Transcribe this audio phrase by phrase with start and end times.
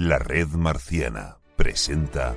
[0.00, 2.36] La red marciana presenta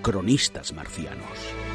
[0.00, 1.69] Cronistas marcianos.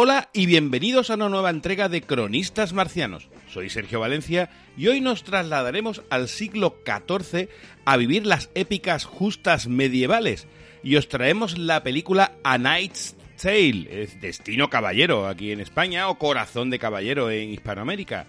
[0.00, 3.28] Hola y bienvenidos a una nueva entrega de Cronistas Marcianos.
[3.52, 7.48] Soy Sergio Valencia y hoy nos trasladaremos al siglo XIV
[7.84, 10.46] a vivir las épicas justas medievales
[10.84, 16.16] y os traemos la película A Knight's Tale, es Destino Caballero aquí en España o
[16.16, 18.28] Corazón de Caballero en Hispanoamérica.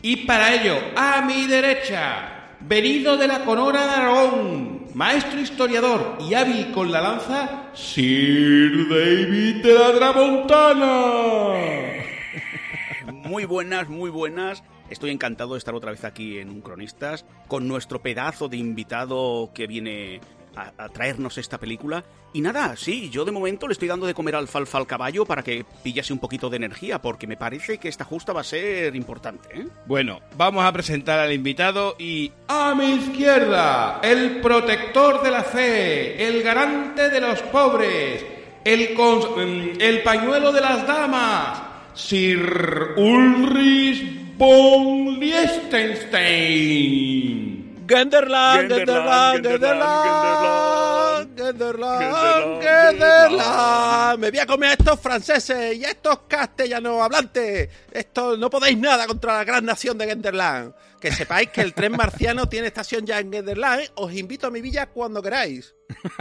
[0.00, 6.34] Y para ello, a mi derecha, venido de la Conora de Aragón, maestro historiador y
[6.34, 11.54] hábil con la lanza, Sir David de la Tramontana.
[13.12, 14.62] Muy buenas, muy buenas.
[14.90, 19.50] Estoy encantado de estar otra vez aquí en Un Cronistas con nuestro pedazo de invitado
[19.54, 20.20] que viene
[20.56, 22.04] a, a traernos esta película.
[22.34, 25.42] Y nada, sí, yo de momento le estoy dando de comer alfalfa al caballo para
[25.42, 28.96] que pillase un poquito de energía, porque me parece que esta justa va a ser
[28.96, 29.66] importante, ¿eh?
[29.86, 36.26] Bueno, vamos a presentar al invitado y a mi izquierda, el protector de la fe,
[36.26, 38.24] el garante de los pobres,
[38.64, 41.62] el, cons- mm, el pañuelo de las damas,
[41.94, 47.61] Sir Ulrich von Liechtenstein.
[47.86, 54.18] Genderland, Genderland, Genderland, Genderland, Genderland.
[54.18, 57.68] Me voy a comer a estos franceses y a estos castellanos hablantes.
[57.90, 60.74] Esto no podéis nada contra la gran nación de Genderland.
[61.00, 63.80] Que sepáis que el tren marciano tiene estación ya en Genderland.
[63.80, 63.90] ¿eh?
[63.96, 65.74] Os invito a mi villa cuando queráis.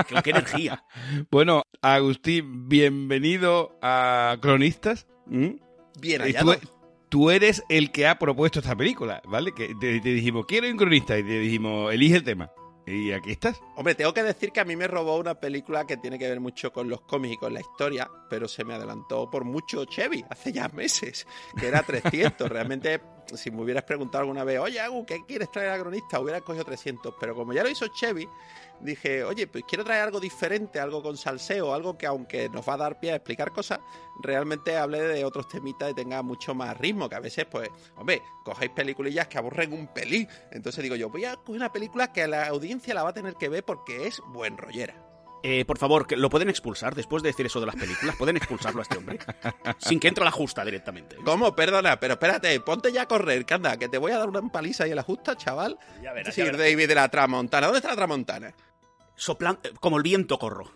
[0.07, 0.83] ¡Qué, qué energía!
[1.29, 5.07] Bueno, Agustín, bienvenido a Cronistas.
[5.27, 5.51] ¿Mm?
[5.99, 6.80] Bien hallado.
[7.11, 9.51] Tú eres el que ha propuesto esta película, ¿vale?
[9.51, 12.49] Que te, te dijimos, quiero un cronista, y te dijimos, elige el tema.
[12.87, 13.61] Y aquí estás.
[13.75, 16.39] Hombre, tengo que decir que a mí me robó una película que tiene que ver
[16.39, 20.25] mucho con los cómics y con la historia, pero se me adelantó por mucho Chevy,
[20.29, 21.27] hace ya meses,
[21.59, 22.49] que era 300.
[22.49, 23.01] Realmente,
[23.33, 26.19] si me hubieras preguntado alguna vez, oye, Agu, ¿qué quieres traer a cronista?
[26.19, 28.27] Hubiera cogido 300, pero como ya lo hizo Chevy,
[28.79, 32.73] dije, oye, pues quiero traer algo diferente, algo con salseo, algo que aunque nos va
[32.73, 33.79] a dar pie a explicar cosas,
[34.21, 38.21] realmente hable de otros temitas y tenga mucho más ritmo, que a veces, pues, hombre,
[38.43, 40.27] cogéis peliculillas que aburren un pelín.
[40.51, 43.35] Entonces digo yo, voy a coger una película que la audiencia la va a tener
[43.35, 45.10] que ver porque es buen rollera.
[45.43, 48.15] Eh, por favor, que ¿lo pueden expulsar después de decir eso de las películas?
[48.15, 49.17] ¿Pueden expulsarlo a este hombre?
[49.79, 51.15] Sin que entre la justa directamente.
[51.25, 51.55] ¿Cómo?
[51.55, 54.41] Perdona, pero espérate, ponte ya a correr, que anda, que te voy a dar una
[54.51, 55.79] paliza ahí a la justa, chaval.
[56.03, 56.59] Ya verás, ya Sir verás.
[56.71, 57.65] David de la Tramontana.
[57.67, 58.53] ¿Dónde está la Tramontana?
[59.17, 60.71] Soplan- eh, como el viento corro.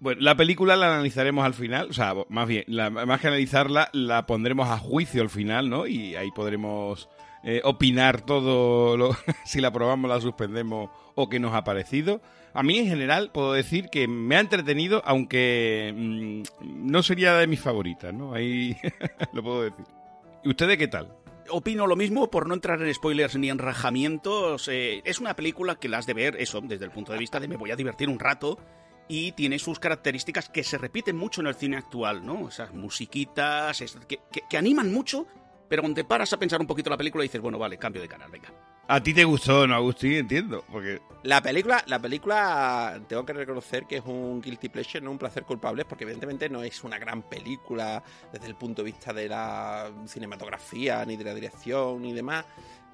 [0.00, 3.90] Bueno, la película la analizaremos al final, o sea, más bien, la- más que analizarla,
[3.92, 5.86] la pondremos a juicio al final, ¿no?
[5.86, 7.08] Y ahí podremos
[7.44, 9.10] eh, opinar todo, lo,
[9.44, 12.20] si la aprobamos, la suspendemos o qué nos ha parecido.
[12.52, 16.42] A mí, en general, puedo decir que me ha entretenido, aunque mm,
[16.90, 18.34] no sería de mis favoritas, ¿no?
[18.34, 18.76] Ahí
[19.32, 19.84] lo puedo decir.
[20.42, 21.14] ¿Y ustedes qué tal?
[21.50, 24.68] Opino lo mismo por no entrar en spoilers ni en rajamientos.
[24.68, 27.38] eh, es una película que la has de ver, eso, desde el punto de vista
[27.40, 28.58] de me voy a divertir un rato.
[29.08, 32.48] Y tiene sus características que se repiten mucho en el cine actual, ¿no?
[32.48, 35.26] Esas musiquitas es- que, que- que animan mucho,
[35.70, 38.08] pero cuando te paras a pensar un poquito la película dices, bueno, vale, cambio de
[38.08, 38.48] canal, venga.
[38.88, 40.14] A ti te gustó, ¿no, Agustín?
[40.14, 41.00] Entiendo, porque...
[41.22, 45.44] La película, la película, tengo que reconocer que es un guilty pleasure, no un placer
[45.44, 49.92] culpable, porque evidentemente no es una gran película desde el punto de vista de la
[50.06, 52.44] cinematografía, ni de la dirección, ni demás.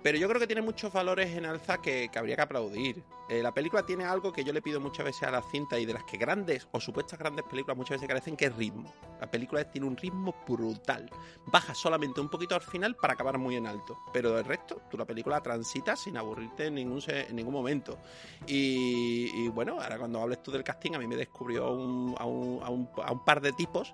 [0.06, 3.02] Pero yo creo que tiene muchos valores en alza que, que habría que aplaudir.
[3.28, 5.84] Eh, la película tiene algo que yo le pido muchas veces a la cinta y
[5.84, 8.94] de las que grandes o supuestas grandes películas muchas veces carecen, que es ritmo.
[9.20, 11.10] La película tiene un ritmo brutal.
[11.46, 13.98] Baja solamente un poquito al final para acabar muy en alto.
[14.12, 17.98] Pero del resto, tú la película transitas sin aburrirte en ningún, en ningún momento.
[18.46, 22.24] Y, bueno, ahora cuando hables tú del casting, a mí me descubrió a, un, a
[22.24, 22.60] un-
[23.02, 23.92] a un par de tipos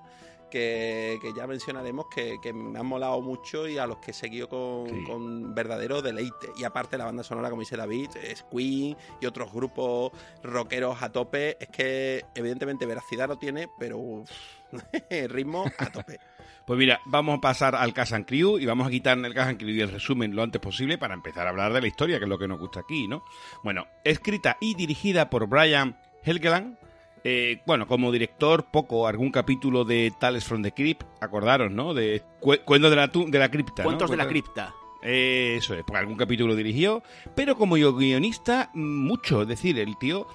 [0.53, 4.15] que, que ya mencionaremos que, que me han molado mucho y a los que he
[4.15, 5.05] seguido con, Sí.
[5.05, 6.51] con verdadero deleite.
[6.57, 10.13] Y aparte la banda sonora, como dice David, es Queen y otros grupos
[10.43, 11.57] rockeros a tope.
[11.59, 14.31] Es que evidentemente veracidad no tiene, pero uf,
[15.29, 16.21] ritmo a tope.
[16.65, 19.49] Pues mira, vamos a pasar al Cast and Crew y vamos a quitar el Cast
[19.51, 22.19] and Crew y el resumen lo antes posible para empezar a hablar de la historia,
[22.19, 23.25] que es lo que nos gusta aquí, ¿no?
[23.65, 26.79] Bueno, escrita y dirigida por Brian Helgeland.
[27.25, 31.95] Eh, bueno, como director, poco, algún capítulo de Tales from the Crypt, acordaros, ¿no?
[31.95, 33.83] De cu- Cuentos de la, de la cripta.
[33.83, 33.89] ¿no?
[33.89, 34.75] Cuentos de la cripta.
[35.05, 37.03] Eh, eso es, porque algún capítulo dirigió,
[37.35, 39.43] pero como guionista, mucho.
[39.43, 40.27] Es decir, el tío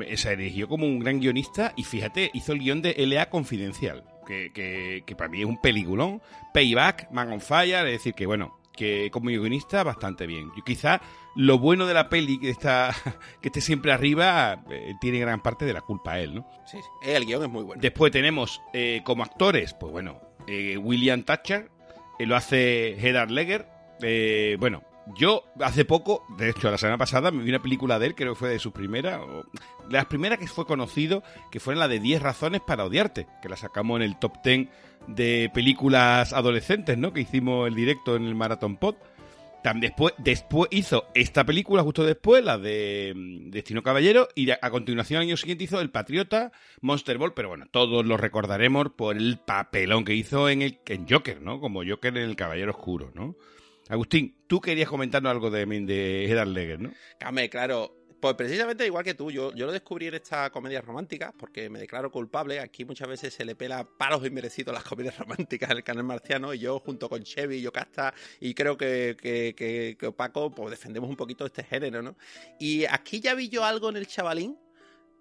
[0.00, 4.04] eh, se dirigió como un gran guionista y fíjate, hizo el guion de LA Confidencial,
[4.26, 6.20] que, que, que para mí es un peliculón.
[6.54, 10.50] Payback, Man on Fire, es decir, que bueno, que como guionista bastante bien.
[10.56, 11.00] Yo quizá
[11.34, 12.94] lo bueno de la peli que está
[13.40, 16.48] que esté siempre arriba eh, tiene gran parte de la culpa a él, ¿no?
[16.66, 17.10] Sí, sí.
[17.10, 17.80] El guion es muy bueno.
[17.80, 21.70] Después tenemos eh, como actores, pues bueno, eh, William Thatcher,
[22.18, 23.66] eh, lo hace Hedard Leger.
[24.02, 24.82] Eh, bueno,
[25.16, 28.34] yo hace poco, de hecho la semana pasada, me vi una película de él, creo
[28.34, 29.44] que fue de sus primeras, o
[29.88, 33.48] de las primeras que fue conocido, que fue la de 10 razones para odiarte, que
[33.48, 34.68] la sacamos en el top 10
[35.08, 37.12] de películas adolescentes, ¿no?
[37.12, 38.96] Que hicimos el directo en el Marathon Pod.
[39.62, 44.58] Tam- Después, después hizo esta película justo después, la de mm, Destino Caballero, y a,
[44.70, 49.16] continuación, al año siguiente, hizo El Patriota, Monster Ball, pero bueno, todos lo recordaremos por
[49.16, 51.58] el papelón que hizo en, el, en Joker, ¿no?
[51.58, 53.34] Como Joker en El Caballero Oscuro, ¿no?
[53.88, 56.90] Agustín, tú querías comentarnos algo de, de Hedar Leger, ¿no?
[57.18, 57.95] Came, claro.
[58.20, 61.78] Pues precisamente igual que tú, yo, yo lo descubrí en estas comedias románticas porque me
[61.78, 62.60] declaro culpable.
[62.60, 66.54] Aquí muchas veces se le pela palos inmerecidos las comedias románticas en el canal marciano
[66.54, 70.70] y yo junto con Chevy y Yocasta y creo que, que, que, que Paco pues
[70.70, 72.16] defendemos un poquito este género, ¿no?
[72.58, 74.56] Y aquí ya vi yo algo en el chavalín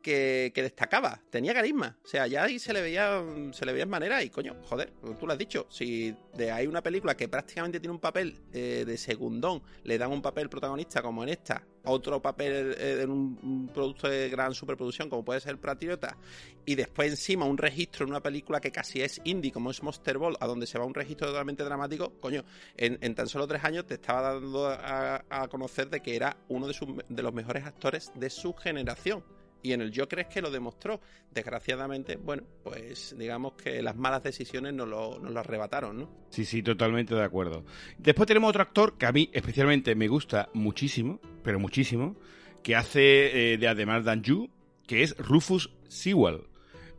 [0.05, 1.97] que, destacaba, tenía carisma.
[2.03, 4.93] O sea, ya ahí se le veía se le veía en manera y coño, joder,
[5.19, 8.83] tú lo has dicho, si de hay una película que prácticamente tiene un papel eh,
[8.85, 13.69] de segundón, le dan un papel protagonista como en esta, otro papel eh, en un,
[13.73, 16.17] producto de gran superproducción como puede ser Patriota,
[16.65, 20.19] y después encima un registro en una película que casi es indie como es Monster
[20.19, 22.43] Ball, a donde se va un registro totalmente dramático, coño,
[22.77, 26.67] en, en tan solo tres años te estaba dando a, conocer de que era uno
[26.67, 26.75] de,
[27.09, 29.23] de los mejores actores de su generación.
[29.65, 31.01] Y en el Joker es que lo demostró.
[31.31, 36.09] Desgraciadamente, bueno, pues digamos que las malas decisiones nos lo, arrebataron, ¿no?
[36.29, 37.65] Sí, sí, totalmente de acuerdo.
[37.97, 42.15] Después tenemos otro actor que a mí especialmente me gusta muchísimo, pero muchísimo,
[42.61, 44.51] que hace eh, de además Danju,
[44.85, 46.43] que es Rufus Sewell.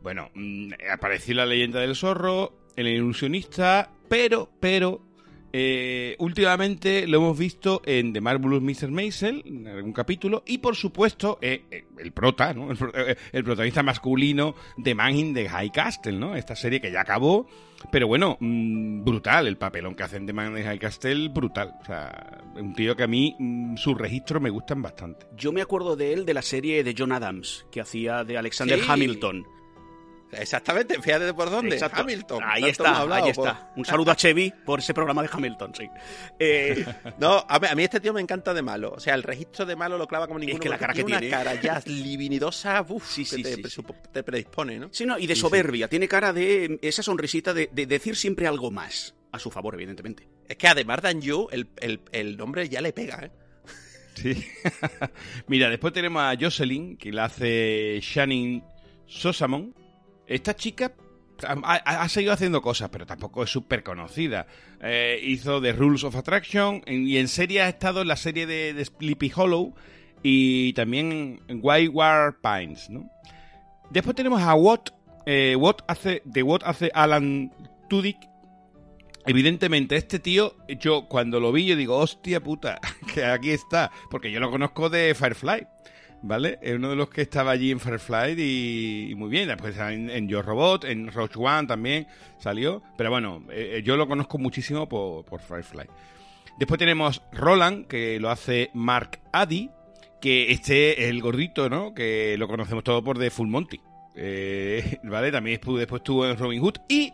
[0.01, 5.06] Bueno, mmm, apareció la leyenda del zorro, el ilusionista, pero, pero,
[5.53, 8.89] eh, últimamente lo hemos visto en The Marvelous Mr.
[8.91, 12.71] Maisel, en algún capítulo, y por supuesto, eh, eh, el prota, ¿no?
[12.71, 16.35] El, eh, el, protagonista masculino de Man in the High Castle, ¿no?
[16.35, 17.47] Esta serie que ya acabó,
[17.91, 21.73] pero bueno, mmm, brutal el papelón que hacen de Man in the High Castle, brutal.
[21.81, 25.25] O sea, un tío que a mí mmm, sus registros me gustan bastante.
[25.35, 28.79] Yo me acuerdo de él de la serie de John Adams, que hacía de Alexander
[28.79, 28.85] Sí.
[28.87, 29.45] Hamilton.
[30.31, 31.75] Exactamente, fíjate por dónde.
[31.75, 32.01] Exacto.
[32.01, 32.43] Hamilton.
[32.43, 33.47] Ahí Tanto está, hablado, ahí pues.
[33.47, 33.71] está.
[33.75, 35.89] Un saludo a Chevy por ese programa de Hamilton, sí.
[36.37, 36.85] Eh,
[37.19, 38.91] No, a mí, a mí este tío me encanta de malo.
[38.91, 40.59] O sea, el registro de malo lo clava como ninguno.
[40.59, 41.35] que la cara que tiene tiene.
[41.35, 44.89] una cara ya livinidosa, uf, Sí, sí, que te, sí, presupo- te predispone, ¿no?
[44.91, 45.41] sí, no, y de Sí, sí.
[45.41, 45.87] soberbia.
[45.87, 49.15] Tiene cara de esa sonrisita de, de decir siempre algo más.
[49.31, 50.27] A su favor, evidentemente.
[50.47, 53.31] Es que además Dan Yu, el, el, el nombre ya le pega, ¿eh?
[54.15, 54.43] Sí.
[55.47, 58.63] Mira, después tenemos a Jocelyn, que la hace Shannon
[59.05, 59.75] Sosamon.
[60.27, 60.93] Esta chica
[61.43, 64.47] ha, seguido haciendo cosas, pero tampoco es súper conocida.
[64.81, 68.83] Eh, hizo The Rules of Attraction y en serie ha estado en la serie de,
[68.83, 69.73] Sleepy Hollow
[70.23, 73.09] y también en Whitewater Pines, ¿no?
[73.89, 74.89] Después tenemos a Watt.
[75.25, 77.51] Eh, Watt hace, de hace Alan
[77.89, 78.17] Tudyk.
[79.25, 82.79] Evidentemente, este tío, yo cuando lo vi, yo digo, hostia puta,
[83.13, 83.91] que aquí está.
[84.09, 85.67] Porque yo lo conozco de Firefly,
[86.21, 86.59] ¿vale?
[86.61, 89.47] Es uno de los que estaba allí en Firefly y, y muy bien.
[89.47, 92.07] Después en, en Yo Robot, en Roach One también
[92.39, 92.81] salió.
[92.97, 95.87] Pero bueno, eh, yo lo conozco muchísimo por, por Firefly.
[96.57, 99.69] Después tenemos Roland, que lo hace Mark Addy,
[100.19, 101.93] que este es el gordito, ¿no?
[101.93, 103.79] Que lo conocemos todo por The Full Monty.
[104.15, 105.31] Eh, ¿Vale?
[105.31, 107.13] También después, estuvo en Robin Hood y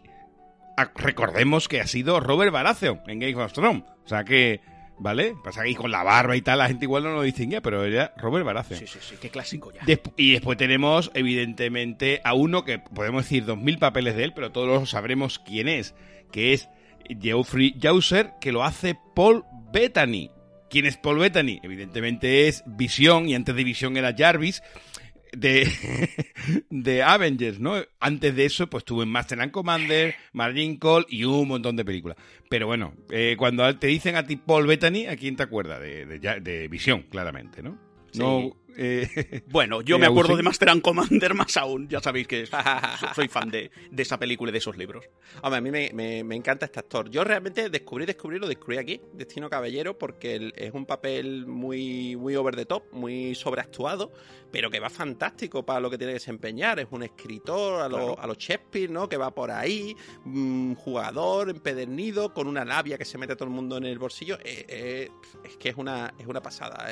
[0.95, 3.83] recordemos que ha sido Robert Baratheon en Game of Thrones.
[4.05, 4.61] O sea que,
[4.99, 5.35] ¿vale?
[5.43, 7.83] Pasa que ahí con la barba y tal, la gente igual no lo distinguía, pero
[7.83, 8.79] era Robert Baratheon.
[8.79, 9.81] Sí, sí, sí, qué clásico ya.
[9.81, 14.33] Desp- y después tenemos, evidentemente, a uno que podemos decir dos mil papeles de él,
[14.33, 15.95] pero todos sabremos quién es,
[16.31, 16.69] que es
[17.21, 20.29] Geoffrey Chaucer, que lo hace Paul Bettany.
[20.69, 21.59] ¿Quién es Paul Bettany?
[21.61, 24.63] Evidentemente es Visión, y antes de Visión era Jarvis,
[25.35, 25.67] de,
[26.69, 27.75] de Avengers, ¿no?
[27.99, 31.85] Antes de eso, pues estuvo en Master and Commander, Margin Call y un montón de
[31.85, 32.17] películas.
[32.49, 35.79] Pero bueno, eh, cuando te dicen a ti Paul Bettany, ¿a quién te acuerdas?
[35.81, 37.77] De, de, de Visión, claramente, ¿no?
[38.11, 38.19] Sí.
[38.19, 41.87] No, Eh, Bueno, yo Eh, me acuerdo de Master and Commander más aún.
[41.87, 42.57] Ya sabéis que so-
[43.15, 45.05] soy fan de, de esa película y de esos libros.
[45.41, 47.09] Hombre, a mí me, me- me encanta este actor.
[47.09, 52.35] Yo realmente descubrí, descubrí, lo descubrí aquí, Destino Caballero, porque es un papel muy, muy
[52.35, 54.11] over the top, muy sobreactuado,
[54.51, 56.79] pero que va fantástico para lo que tiene que desempeñar.
[56.79, 58.19] Es un escritor a lo, Claro.
[58.19, 59.07] a lo Shakespeare, ¿no?
[59.09, 63.45] Que va por ahí, un jugador empedernido, con una labia que se mete a todo
[63.49, 64.37] el mundo en el bolsillo.
[64.43, 65.09] Eh, eh,
[65.43, 66.87] es que es una, es una pasada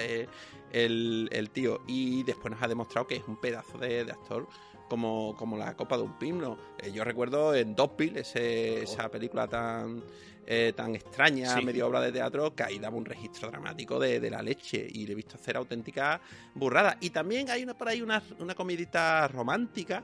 [0.72, 1.71] el, el tío.
[1.88, 4.48] Y después nos ha demostrado que es un pedazo de, de actor
[4.90, 6.58] como, como la copa de un pino.
[6.78, 10.04] Eh, yo recuerdo en Dogville, ese, esa película tan,
[10.46, 11.64] eh, tan extraña, Sí.
[11.64, 15.06] medio obra de teatro, que ahí daba un registro dramático de, de la leche y
[15.06, 16.20] le he visto hacer auténticas
[16.54, 16.98] burradas.
[17.00, 20.04] Y también hay una por ahí una, una comidita romántica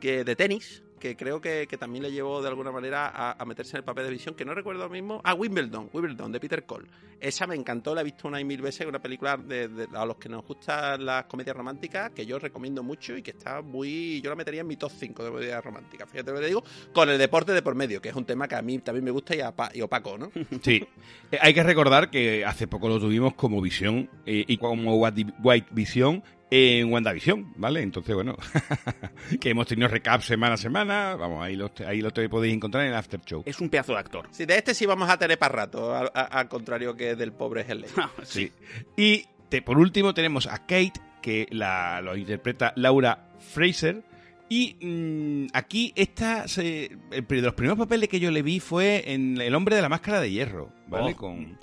[0.00, 3.44] que de tenis que creo que, que también le llevó de alguna manera a, a
[3.44, 5.20] meterse en el papel de visión, que no recuerdo mismo.
[5.24, 6.86] Ah, Wimbledon, Wimbledon, de Peter Cole.
[7.18, 10.16] Esa me encantó, la he visto una y mil veces, una película de, a los
[10.18, 14.20] que nos gustan las comedias románticas, que yo recomiendo mucho y que está muy...
[14.22, 16.62] Yo la metería en mi top 5 de comedias románticas, fíjate lo que te digo,
[16.92, 19.10] con el deporte de por medio, que es un tema que a mí también me
[19.10, 20.30] gusta y, apa- y opaco, ¿no?
[20.62, 20.86] Sí,
[21.32, 25.68] Eh, hay que recordar que hace poco lo tuvimos como visión eh, y como White
[25.70, 27.82] Visión en WandaVision, ¿vale?
[27.82, 28.36] Entonces, bueno,
[29.40, 32.84] que hemos tenido recap semana a semana, vamos, ahí lo, ahí lo te podéis encontrar
[32.84, 33.42] en el After Show.
[33.46, 34.28] Es un pedazo de actor.
[34.32, 37.88] Sí, de este sí vamos a tener para rato, al, contrario que del pobre Helley.
[38.24, 38.50] Sí.
[38.96, 44.02] Y te- por último tenemos a Kate, que la, lo interpreta Laura Fraser.
[44.48, 49.12] Y mm, aquí esta se- el, de los primeros papeles que yo le vi fue
[49.12, 51.12] en El hombre de la máscara de hierro, ¿vale?
[51.12, 51.16] Oh.
[51.16, 51.58] Con,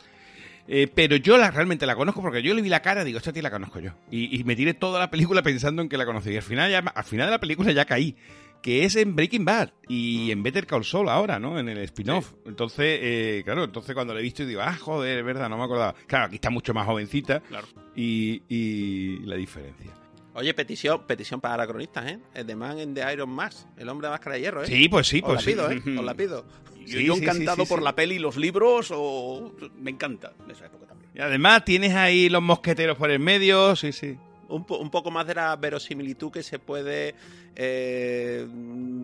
[0.68, 3.18] eh, pero yo la, realmente la conozco porque yo le vi la cara y digo,
[3.18, 3.92] esta tía la conozco yo.
[4.12, 6.34] Y, y me tiré toda la película pensando en que la conocía.
[6.34, 8.16] Y al final, ya, al final de la película ya caí.
[8.62, 11.60] Que es en Breaking Bad y en Better Call Saul ahora, ¿no?
[11.60, 12.34] En el spin-off.
[12.46, 15.64] Entonces, eh, claro, entonces cuando le he visto digo, ah, joder, es verdad, no me
[15.64, 15.94] acordaba.
[16.08, 17.68] Claro, aquí está mucho más jovencita Claro.
[17.96, 19.92] y, y la diferencia.
[20.38, 22.20] Oye, petición, petición para la cronista, ¿eh?
[22.34, 24.68] El de Man en the Iron Mask, el hombre de máscara de hierro, ¿eh?
[24.68, 25.50] Sí, pues sí, Os pues la sí.
[25.52, 25.98] pido, ¿eh?
[26.00, 26.46] Os la pido.
[26.88, 27.84] Yo, Sí, yo sí, encantado sí, sí, por sí.
[27.84, 31.12] la peli y los libros, o me encanta de esa época también.
[31.14, 34.16] Y además tienes ahí los mosqueteros por el medio, sí, sí.
[34.48, 37.14] Un, po- un poco más de la verosimilitud que se puede
[37.58, 38.48] eh,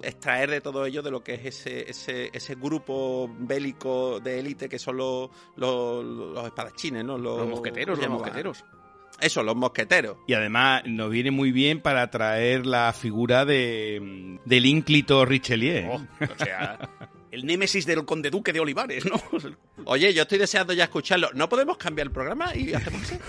[0.01, 4.69] extraer de todo ello, de lo que es ese, ese, ese grupo bélico de élite
[4.69, 7.17] que son los, los, los espadachines, ¿no?
[7.17, 8.63] Los, Los mosqueteros, los mosqueteros.
[9.23, 10.17] Eso, los mosqueteros.
[10.27, 15.91] Y además nos viene muy bien para traer la figura de del ínclito Richelieu.
[15.91, 16.77] Oh, o sea,
[17.31, 19.21] el némesis del conde duque de Olivares, ¿no?
[19.85, 21.29] Oye, yo estoy deseando ya escucharlo.
[21.33, 23.19] ¿No podemos cambiar el programa y hacemos eso?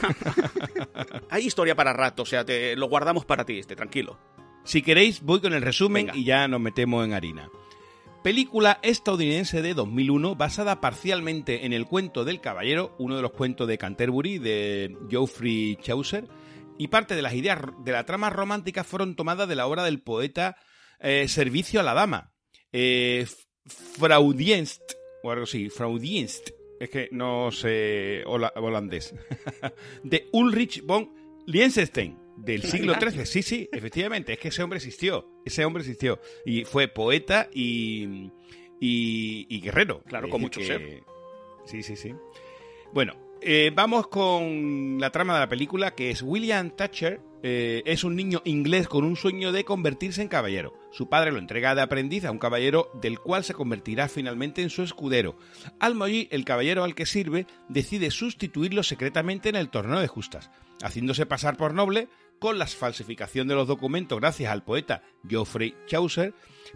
[1.31, 4.19] Hay historia para rato, o sea, te lo guardamos para ti, este, tranquilo.
[4.65, 6.19] Si queréis, voy con el resumen Venga.
[6.19, 7.49] y ya nos metemos en harina.
[8.25, 13.69] Película estadounidense de 2001 basada parcialmente en el cuento del caballero, uno de los cuentos
[13.69, 16.27] de Canterbury de Geoffrey Chaucer,
[16.79, 20.01] y parte de las ideas de la trama romántica fueron tomadas de la obra del
[20.01, 20.57] poeta
[21.01, 22.33] eh, Servicio a la Dama,
[22.73, 23.27] eh,
[23.67, 24.81] Fraudienst,
[25.23, 26.49] o algo así, Fraudienst,
[26.81, 29.15] es que no sé hola- holandés,
[30.03, 31.11] de Ulrich von
[31.47, 33.27] Liechtenstein, del siglo XIII.
[33.27, 38.31] Sí, sí, efectivamente, es que ese hombre existió, ese hombre existió, y fue poeta y,
[38.81, 40.03] y, y guerrero.
[40.07, 41.03] Claro, con mucho que-
[41.67, 42.15] Sí, sí, sí.
[42.93, 47.21] Bueno, eh, vamos con la trama de la película, que es William Thatcher.
[47.47, 50.73] eh, es un niño inglés con un sueño de convertirse en caballero.
[50.93, 54.71] Su padre lo entrega de aprendiz a un caballero del cual se convertirá finalmente en
[54.71, 55.37] su escudero.
[55.79, 60.51] Al morir, el caballero al que sirve decide sustituirlo secretamente en el torneo de justas,
[60.83, 66.35] haciéndose pasar por noble con la falsificación de los documentos gracias al poeta Geoffrey Chaucer,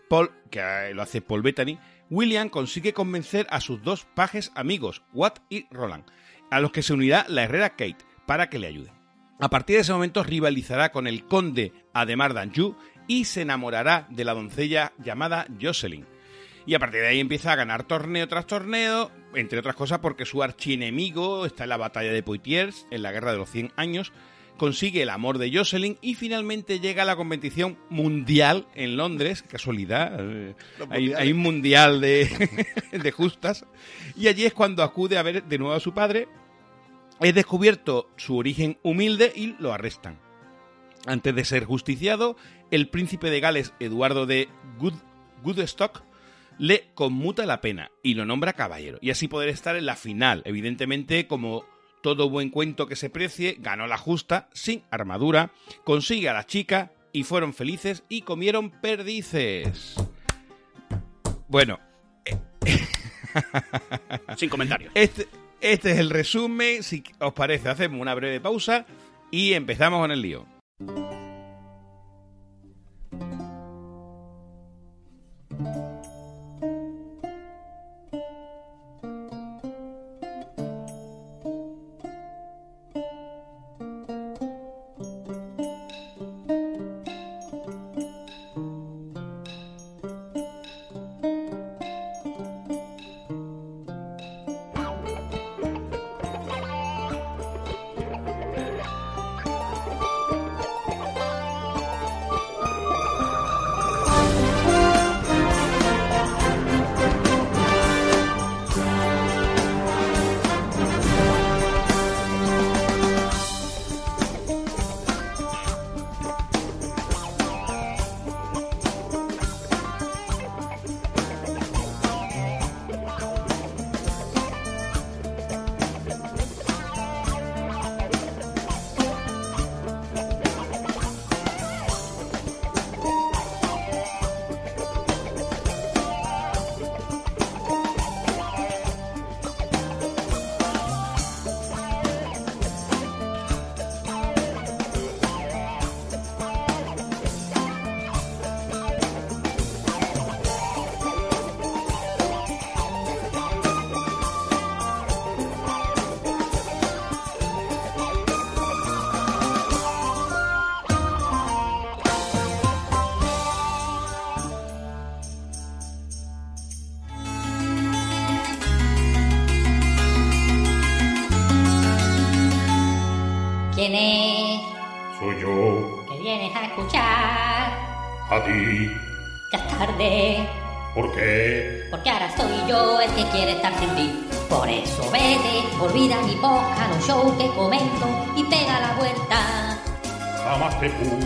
[0.08, 1.78] Paul, que eh, lo hace Paul Bettany,
[2.10, 6.04] William consigue convencer a sus dos pajes amigos, Watt y Roland,
[6.50, 8.94] a los que se unirá la herrera Kate, para que le ayuden.
[9.40, 14.24] A partir de ese momento rivalizará con el conde Ademar d'Anjou y se enamorará de
[14.24, 16.06] la doncella llamada Jocelyn.
[16.66, 20.26] Y a partir de ahí empieza a ganar torneo tras torneo, entre otras cosas porque
[20.26, 24.12] su archienemigo está en la batalla de Poitiers, en la guerra de los 100 años,
[24.58, 30.18] consigue el amor de Jocelyn y finalmente llega a la competición mundial en Londres, casualidad,
[30.20, 30.54] eh,
[30.90, 32.28] hay, un mundial de,
[32.92, 33.64] de justas,
[34.14, 36.28] y allí es cuando acude a ver de nuevo a su padre,
[37.20, 40.18] es descubierto su origen humilde y lo arrestan.
[41.06, 42.36] Antes de ser justiciado,
[42.70, 44.48] el príncipe de Gales, Eduardo de
[44.78, 44.94] Good,
[45.42, 46.02] Goodstock,
[46.58, 50.42] le conmuta la pena y lo nombra caballero, y así poder estar en la final.
[50.44, 51.64] Evidentemente, como
[52.02, 55.50] todo buen cuento que se precie, ganó la justa, sin armadura,
[55.84, 59.94] consigue a la chica y fueron felices y comieron perdices.
[61.48, 61.78] Bueno,
[64.36, 64.90] Sin comentarios.
[64.94, 65.26] este,
[65.60, 66.82] este es el resumen.
[66.82, 68.86] Si os parece, hacemos una breve pausa
[69.30, 70.46] y empezamos con el lío.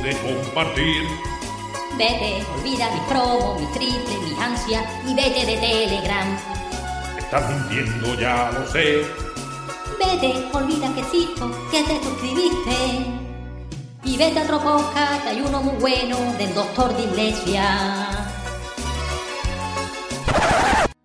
[0.03, 1.05] Pude compartir.
[1.97, 6.37] Vete, olvida mis promos, mis triples, mis ansias y vete de Telegram.
[7.17, 9.03] Estás mintiendo, ya lo sé.
[10.01, 12.75] Vete, olvida que existo, que te suscribiste.
[14.03, 17.65] Y vete a otro podcast, que hay uno muy bueno del doctor de iglesia.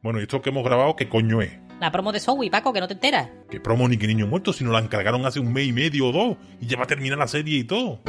[0.01, 1.51] Bueno, y esto que hemos grabado, ¿qué coño es?
[1.79, 3.29] La promo de Zoe, Paco, que no te enteras.
[3.51, 6.07] Que promo ni que niño muerto, si nos la encargaron hace un mes y medio
[6.07, 6.37] o dos.
[6.59, 7.99] Y ya va a terminar la serie y todo.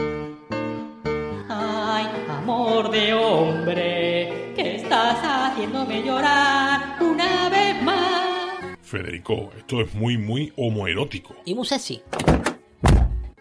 [2.78, 8.78] Amor de hombre, que estás haciéndome llorar una vez más.
[8.82, 11.34] Federico, esto es muy, muy homoerótico.
[11.44, 12.00] Y muy sexy.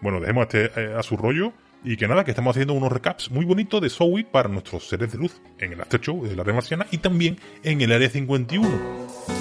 [0.01, 1.53] Bueno, dejemos a, este, eh, a su rollo.
[1.83, 5.11] Y que nada, que estamos haciendo unos recaps muy bonitos de Zoe para nuestros seres
[5.11, 8.09] de luz en el After Show de la Red Marciana y también en el Área
[8.09, 8.67] 51.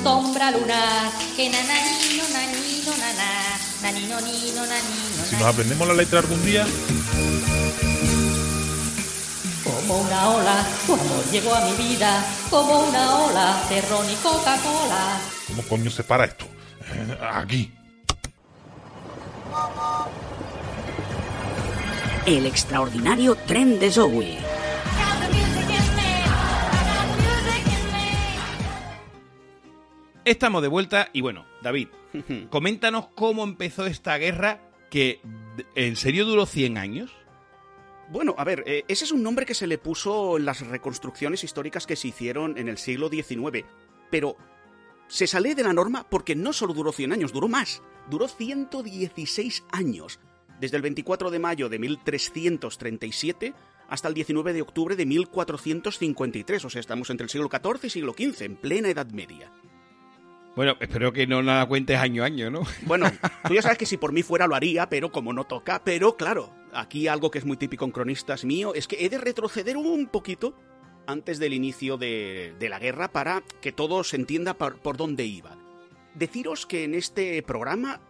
[0.02, 6.44] Sombra lunar, que nananino, nanino, naná, nanino, nino, nanino, Si nos aprendemos la letra algún
[6.44, 6.66] día,
[9.86, 14.14] Como una ola, tu amor llegó a mi vida, como una ola de ron y
[14.16, 15.20] Coca-Cola.
[15.46, 16.44] ¿cómo coño se para esto?
[16.92, 17.72] Eh, Aquí.
[22.26, 24.38] El extraordinario tren de Zoe.
[30.24, 31.88] Estamos de vuelta y bueno, David,
[32.50, 34.58] coméntanos cómo empezó esta guerra
[34.90, 35.20] que
[35.76, 37.12] en serio duró 100 años.
[38.08, 41.42] Bueno, a ver, eh, ese es un nombre que se le puso en las reconstrucciones
[41.42, 43.64] históricas que se hicieron en el siglo XIX,
[44.10, 44.36] pero
[45.08, 49.64] se sale de la norma porque no solo duró 100 años, duró más, duró 116
[49.72, 50.20] años,
[50.60, 53.54] desde el 24 de mayo de 1337
[53.88, 57.90] hasta el 19 de octubre de 1453, o sea, estamos entre el siglo XIV y
[57.90, 59.52] siglo XV, en plena Edad Media.
[60.56, 62.62] Bueno, espero que no la cuentes año a año, ¿no?
[62.82, 63.10] Bueno,
[63.46, 66.16] tú ya sabes que si por mí fuera lo haría, pero como no toca, pero
[66.16, 69.76] claro, aquí algo que es muy típico en cronistas mío es que he de retroceder
[69.76, 70.54] un poquito
[71.06, 75.24] antes del inicio de, de la guerra para que todo se entienda por, por dónde
[75.24, 75.56] iba.
[76.14, 78.00] Deciros que en este programa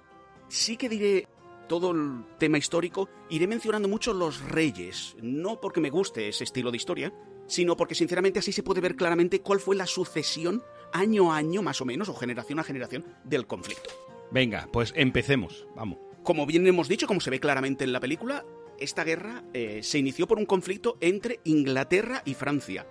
[0.48, 1.28] sí que diré
[1.68, 6.70] todo el tema histórico, iré mencionando mucho los reyes, no porque me guste ese estilo
[6.70, 7.12] de historia,
[7.46, 11.62] sino porque sinceramente así se puede ver claramente cuál fue la sucesión año a año
[11.62, 13.90] más o menos, o generación a generación, del conflicto.
[14.30, 16.05] Venga, pues empecemos, vamos.
[16.26, 18.44] Como bien hemos dicho, como se ve claramente en la película,
[18.80, 22.84] esta guerra eh, se inició por un conflicto entre Inglaterra y Francia.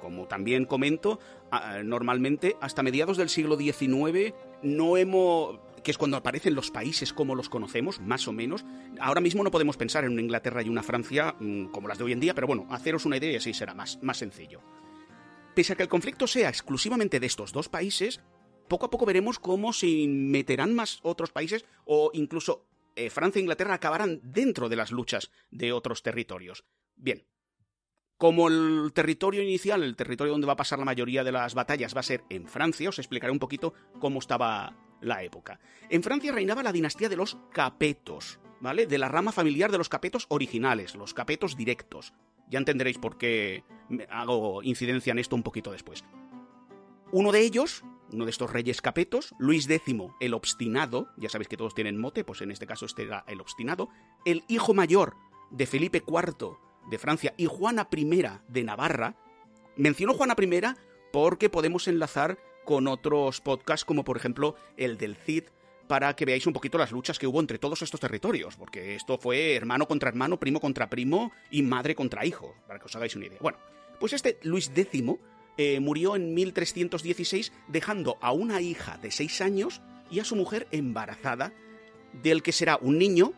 [0.00, 1.18] Como también comento,
[1.50, 7.12] ah, normalmente hasta mediados del siglo XIX no hemos que es cuando aparecen los países
[7.12, 8.64] como los conocemos, más o menos.
[9.00, 12.04] Ahora mismo no podemos pensar en una Inglaterra y una Francia mmm, como las de
[12.04, 14.62] hoy en día, pero bueno, haceros una idea y así será más, más sencillo.
[15.56, 18.20] Pese a que el conflicto sea exclusivamente de estos dos países,
[18.68, 22.64] poco a poco veremos cómo se meterán más otros países o incluso
[22.96, 26.64] eh, Francia e Inglaterra acabaran dentro de las luchas de otros territorios.
[26.96, 27.26] Bien,
[28.16, 31.94] como el territorio inicial, el territorio donde va a pasar la mayoría de las batallas
[31.94, 35.60] va a ser en Francia, os explicaré un poquito cómo estaba la época.
[35.90, 38.86] En Francia reinaba la dinastía de los Capetos, ¿vale?
[38.86, 42.14] De la rama familiar de los Capetos originales, los Capetos directos.
[42.48, 43.64] Ya entenderéis por qué
[44.08, 46.02] hago incidencia en esto un poquito después.
[47.12, 51.56] Uno de ellos, uno de estos reyes capetos, Luis X el Obstinado, ya sabéis que
[51.56, 53.88] todos tienen mote, pues en este caso este era el Obstinado,
[54.24, 55.16] el hijo mayor
[55.50, 56.56] de Felipe IV
[56.90, 58.10] de Francia y Juana I
[58.48, 59.16] de Navarra.
[59.76, 60.60] Menciono Juana I
[61.12, 65.44] porque podemos enlazar con otros podcasts como por ejemplo el del Cid
[65.86, 69.18] para que veáis un poquito las luchas que hubo entre todos estos territorios, porque esto
[69.18, 73.14] fue hermano contra hermano, primo contra primo y madre contra hijo, para que os hagáis
[73.14, 73.38] una idea.
[73.40, 73.58] Bueno,
[74.00, 75.16] pues este Luis X
[75.56, 80.66] eh, murió en 1316 dejando a una hija de 6 años y a su mujer
[80.70, 81.52] embarazada,
[82.22, 83.32] del que será un niño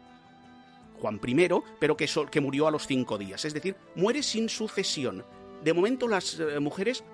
[1.01, 3.45] Juan I, pero que, que murió a los cinco días.
[3.45, 5.25] Es decir, muere sin sucesión.
[5.63, 7.05] De momento las eh, mujeres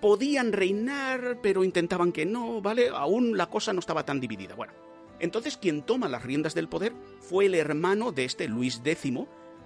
[0.00, 2.88] podían reinar, pero intentaban que no, ¿vale?
[2.88, 4.54] Aún la cosa no estaba tan dividida.
[4.54, 4.72] Bueno,
[5.18, 9.12] entonces quien toma las riendas del poder fue el hermano de este Luis X,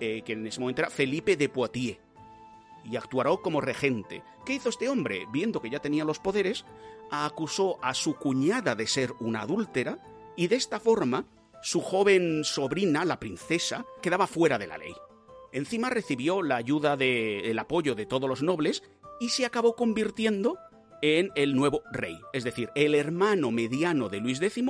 [0.01, 1.99] eh, que en ese momento era Felipe de Poitiers,
[2.85, 4.23] y actuará como regente.
[4.45, 5.27] ¿Qué hizo este hombre?
[5.33, 6.65] Viendo que ya tenía los poderes,
[7.11, 9.99] acusó a su cuñada de ser una adúltera,
[10.37, 11.27] y de esta forma
[11.63, 14.95] su joven sobrina, la princesa, quedaba fuera de la ley.
[15.53, 18.83] Encima recibió la ayuda del apoyo de todos los nobles
[19.21, 20.59] y se acabó convirtiendo
[21.03, 22.19] en el nuevo rey.
[22.33, 24.65] Es decir, el hermano mediano de Luis X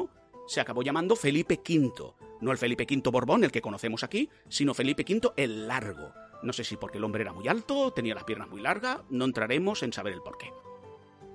[0.46, 2.14] se acabó llamando Felipe V.
[2.40, 6.12] No el Felipe V Borbón, el que conocemos aquí, sino Felipe V el Largo.
[6.42, 9.24] No sé si porque el hombre era muy alto, tenía las piernas muy largas, no
[9.24, 10.52] entraremos en saber el porqué.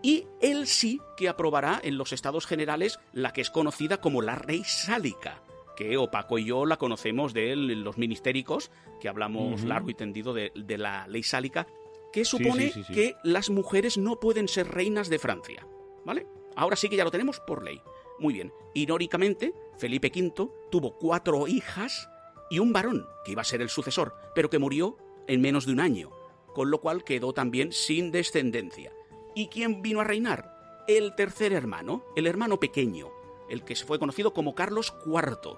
[0.02, 4.36] Y él sí que aprobará en los estados generales la que es conocida como la
[4.36, 5.42] Rey Sálica,
[5.76, 10.52] que Opaco y yo la conocemos de los ministéricos, que hablamos largo y tendido de,
[10.78, 11.68] la ley sálica,
[12.12, 15.68] que supone que las mujeres no pueden ser reinas de Francia.
[16.06, 16.26] ¿Vale?
[16.56, 17.82] Ahora sí que ya lo tenemos por ley.
[18.20, 18.54] Muy bien.
[18.74, 22.08] Irónicamente, Felipe V tuvo cuatro hijas
[22.50, 25.74] y un varón, que iba a ser el sucesor, pero que murió en menos de
[25.74, 26.12] un año,
[26.54, 28.92] con lo cual quedó también sin descendencia.
[29.34, 30.84] ¿Y quién vino a reinar?
[30.88, 33.10] El tercer hermano, el hermano pequeño,
[33.50, 35.58] el que se fue conocido como Carlos IV,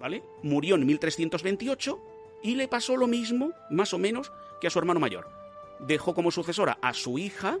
[0.00, 0.22] ¿vale?
[0.42, 2.00] Murió en 1328
[2.42, 5.28] y le pasó lo mismo, más o menos, que a su hermano mayor.
[5.80, 7.58] Dejó como sucesora a su hija,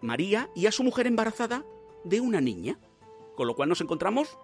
[0.00, 1.64] María, y a su mujer embarazada
[2.04, 2.78] de una niña.
[3.36, 4.38] Con lo cual nos encontramos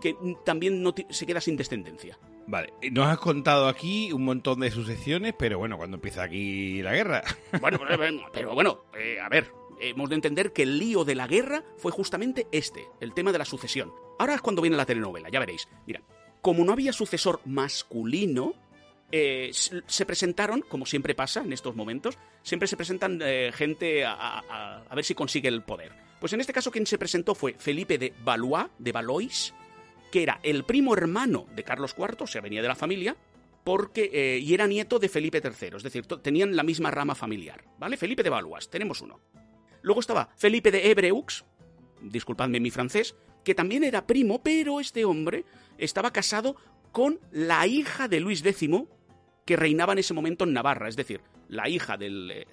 [0.00, 2.18] que también se queda sin descendencia.
[2.46, 6.92] Vale, nos has contado aquí un montón de sucesiones, pero bueno, cuando empieza aquí la
[6.92, 7.22] guerra.
[7.60, 7.80] Bueno,
[8.32, 11.90] pero, bueno, eh, a ver, hemos de entender que el lío de la guerra fue
[11.90, 13.92] justamente este, el tema de la sucesión.
[14.18, 15.68] Ahora es cuando viene la telenovela, ya veréis.
[15.86, 16.02] Mira,
[16.40, 18.54] como no había sucesor masculino,
[19.10, 24.82] eh, se presentaron, como siempre pasa en estos momentos, siempre se presentan eh, gente a,
[24.94, 25.92] ver si consigue el poder.
[26.20, 29.54] Pues en este caso quien se presentó fue Felipe de Valois, de Valois,
[30.10, 33.16] que era el primo hermano de Carlos IV, o sea, venía de la familia,
[33.64, 37.64] porque, eh, y era nieto de Felipe III, es decir, tenían la misma rama familiar,
[37.78, 37.96] ¿vale?
[37.96, 39.20] Felipe de Valois, tenemos uno.
[39.82, 41.44] Luego estaba Felipe de Ebreux,
[42.00, 45.44] disculpadme mi francés, que también era primo, pero este hombre
[45.78, 46.56] estaba casado
[46.92, 48.68] con la hija de Luis X,
[49.44, 52.46] que reinaba en ese momento en Navarra, es decir, la hija del,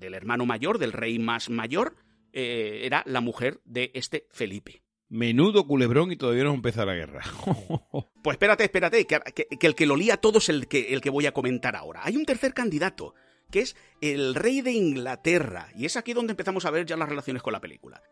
[0.00, 1.96] hermano mayor, del rey más mayor,
[2.32, 4.82] eh, era la mujer de este Felipe.
[5.12, 7.20] Menudo culebrón y todavía no empezado la guerra.
[8.22, 11.10] pues espérate, espérate, que, que, el que lo lía todo es el que, el que
[11.10, 12.00] voy a comentar ahora.
[12.02, 13.14] Hay un tercer candidato,
[13.50, 15.68] que es el rey de Inglaterra.
[15.76, 18.02] Y es aquí donde empezamos a ver ya las relaciones con la película.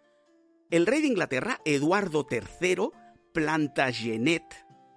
[0.71, 2.91] El rey de Inglaterra, Eduardo III
[3.33, 4.45] Plantagenet,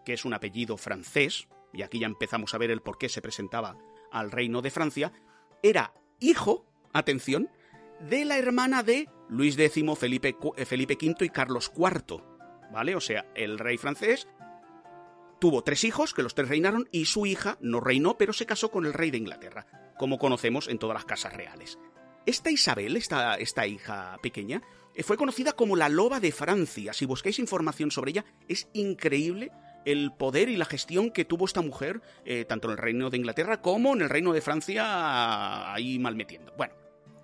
[0.04, 3.22] que es un apellido francés, y aquí ya empezamos a ver el por qué se
[3.22, 3.78] presentaba
[4.12, 5.14] al reino de Francia,
[5.64, 7.50] era hijo, atención,
[8.02, 12.24] de la hermana de Luis X, Felipe, eh, Felipe V y Carlos IV.
[12.72, 12.96] ¿Vale?
[12.96, 14.28] O sea, el rey francés
[15.40, 18.72] tuvo tres hijos, que los tres reinaron, y su hija no reinó, pero se casó
[18.72, 19.68] con el rey de Inglaterra
[19.98, 21.78] como conocemos en todas las casas reales.
[22.26, 24.62] Esta Isabel, esta, esta hija pequeña,
[24.96, 26.94] eh, fue conocida como la loba de Francia.
[26.94, 29.52] Si buscáis información sobre ella, es increíble
[29.86, 33.18] el poder y la gestión que tuvo esta mujer, eh, tanto en el reino de
[33.18, 36.54] Inglaterra como en el reino de Francia, ahí malmetiendo.
[36.58, 36.74] Bueno,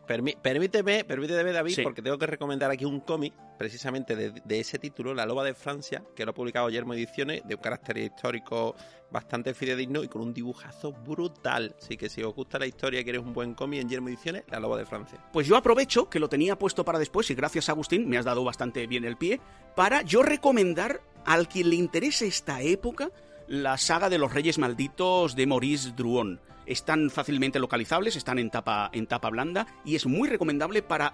[0.09, 1.83] Permí- permíteme, permíteme, David, Sí.
[1.83, 5.53] porque tengo que recomendar aquí un cómic, precisamente de, de ese título, La Loba de
[5.53, 8.75] Francia, que lo ha publicado Yermo Ediciones, de un carácter histórico
[9.11, 11.75] bastante fidedigno y con un dibujazo brutal.
[11.79, 14.45] Así que si os gusta la historia y queréis un buen cómic en Yermo Ediciones,
[14.49, 15.19] La Loba de Francia.
[15.31, 18.43] Pues yo aprovecho que lo tenía puesto para después y gracias Agustín me has dado
[18.43, 19.39] bastante bien el pie
[19.75, 23.11] para yo recomendar al quien le interese esta época
[23.47, 26.39] la saga de los Reyes Malditos de Maurice Druon.
[26.69, 31.11] Están fácilmente localizables, están en tapa, en tapa blanda y es muy recomendable para,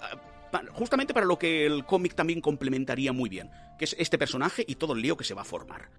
[0.73, 4.75] justamente para lo que el cómic también complementaría muy bien, que es este personaje y
[4.75, 5.89] todo el lío que se va a formar.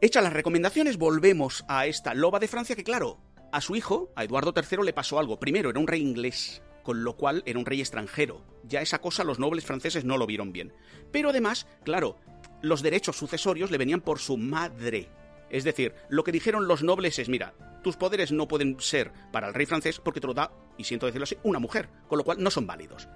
[0.00, 3.18] Hechas las recomendaciones, volvemos a esta loba de Francia que, claro,
[3.50, 5.40] a su hijo, a Eduardo III, le pasó algo.
[5.40, 8.44] Primero, era un rey inglés, con lo cual era un rey extranjero.
[8.62, 10.72] Ya esa cosa los nobles franceses no lo vieron bien.
[11.10, 12.18] Pero además, claro,
[12.62, 15.08] los derechos sucesorios le venían por su madre.
[15.50, 19.48] Es decir, lo que dijeron los nobles es, mira, tus poderes no pueden ser para
[19.48, 22.24] el rey francés porque te lo da, y siento decirlo así, una mujer, con lo
[22.24, 23.08] cual no son válidos.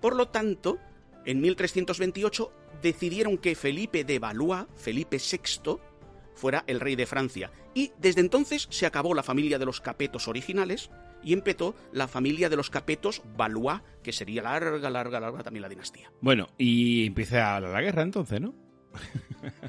[0.00, 0.78] Por lo tanto,
[1.24, 5.78] en 1328 decidieron que Felipe de Valois, Felipe VI,
[6.34, 7.50] fuera el rey de Francia.
[7.74, 10.90] Y desde entonces se acabó la familia de los capetos originales
[11.22, 15.68] y empezó la familia de los capetos Valois, que sería larga, larga, larga también la
[15.68, 16.12] dinastía.
[16.20, 18.54] Bueno, y empieza la guerra entonces, ¿no?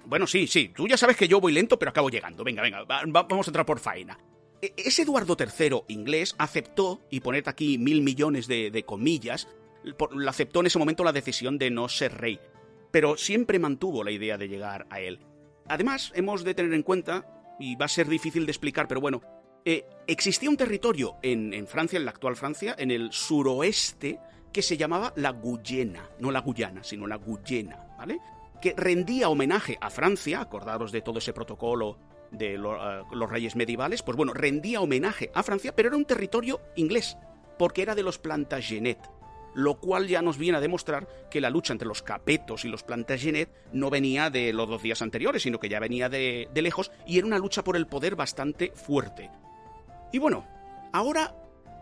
[0.05, 2.43] Bueno, sí, sí, tú ya sabes que yo voy lento, pero acabo llegando.
[2.43, 4.17] Venga, venga, va- va- vamos a entrar por faena.
[4.61, 9.47] E- Ese Eduardo III inglés aceptó, y poned aquí mil millones de, comillas,
[10.27, 12.39] aceptó en ese momento la decisión de no ser rey,
[12.91, 15.19] pero siempre mantuvo la idea de llegar a él.
[15.67, 17.25] Además, hemos de tener en cuenta,
[17.59, 19.21] y va a ser difícil de explicar, pero bueno,
[19.65, 24.19] eh, existía un territorio en, en Francia, en la actual Francia, en el suroeste,
[24.51, 28.17] que se llamaba la Guyena, no la Guyana, sino la Guyena, ¿vale?
[28.61, 31.97] Que rendía homenaje a Francia, acordaros de todo ese protocolo
[32.31, 36.61] de eh, los reyes medievales, pues bueno, rendía homenaje a Francia, pero era un territorio
[36.75, 37.17] inglés,
[37.57, 38.99] porque era de los Plantagenet,
[39.55, 42.83] lo cual ya nos viene a demostrar que la lucha entre los capetos y los
[42.83, 47.17] Plantagenet no venía de los dos días anteriores, sino que ya venía de lejos y
[47.17, 49.31] era una lucha por el poder bastante fuerte.
[50.11, 50.45] Y bueno,
[50.91, 51.35] ahora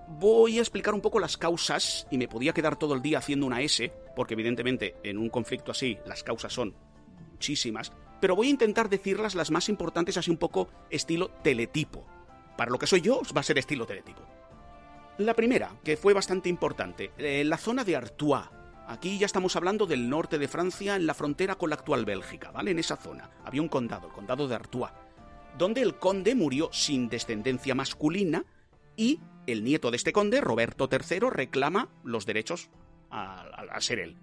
[0.08, 3.46] voy a explicar un poco las causas, y me podía quedar todo el día haciendo
[3.46, 6.76] una S, porque evidentemente en un conflicto así las causas son
[7.32, 12.06] muchísimas, pero voy a intentar decirlas las más importantes así un poco estilo teletipo.
[12.58, 14.22] Para lo que soy yo va a ser estilo teletipo.
[15.20, 18.46] La primera, que fue bastante importante, eh, la zona de Artois.
[18.88, 22.52] Aquí ya estamos hablando del norte de Francia, en la frontera con la actual Bélgica,
[22.52, 22.72] ¿vale?
[22.72, 24.92] En esa zona había un condado, el condado de Artois,
[25.58, 28.46] donde el conde murió sin descendencia masculina
[28.96, 32.70] y el nieto de este conde, Roberto III, reclama los derechos
[33.10, 34.18] a, a- ser él.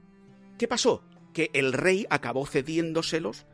[0.59, 1.03] ¿Qué pasó?
[1.33, 3.47] Que el rey acabó cediéndoselos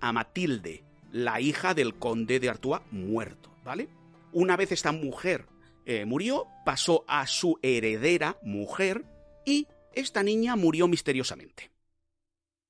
[0.00, 3.88] a Matilde, la hija del conde de Artois muerto, ¿vale?
[4.32, 5.46] Una vez esta mujer
[5.86, 9.04] eh, murió, pasó a su heredera mujer
[9.46, 11.70] y esta niña murió misteriosamente.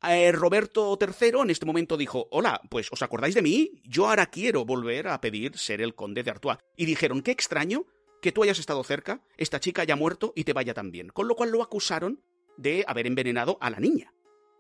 [0.09, 3.73] Eh, Roberto III en este momento dijo, hola, pues ¿os acordáis de mí?
[3.85, 6.59] Yo ahora quiero volver a pedir ser el conde de Artois.
[6.77, 7.87] Y dijeron, qué extraño
[8.23, 11.09] que tú hayas estado cerca, esta chica haya muerto y te vaya también.
[11.09, 12.23] Con lo cual lo acusaron
[12.57, 14.13] de haber envenenado a la niña.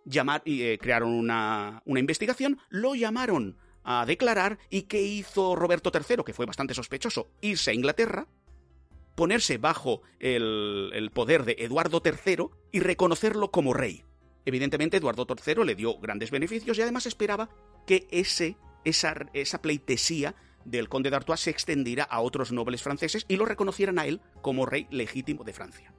[0.04, 6.24] Llamar, eh, crearon una, una investigación, lo llamaron a declarar y ¿qué hizo Roberto III?
[6.24, 8.26] Que fue bastante sospechoso, irse a Inglaterra,
[9.14, 14.04] ponerse bajo el, el poder de Eduardo III y reconocerlo como rey.
[14.46, 17.50] Evidentemente Eduardo III le dio grandes beneficios y además esperaba
[17.87, 23.26] que ese, esa, esa pleitesía del conde de Artois se extendiera a otros nobles franceses
[23.28, 25.92] y lo reconocieran a él como rey legítimo de Francia.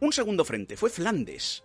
[0.00, 1.64] Un segundo frente fue Flandes.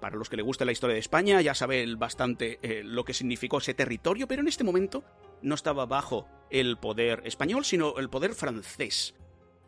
[0.00, 3.14] Para los que le guste la historia de España ya sabe bastante eh, lo que
[3.14, 5.02] significó ese territorio, pero en este momento
[5.42, 9.14] no estaba bajo el poder español, sino el poder francés.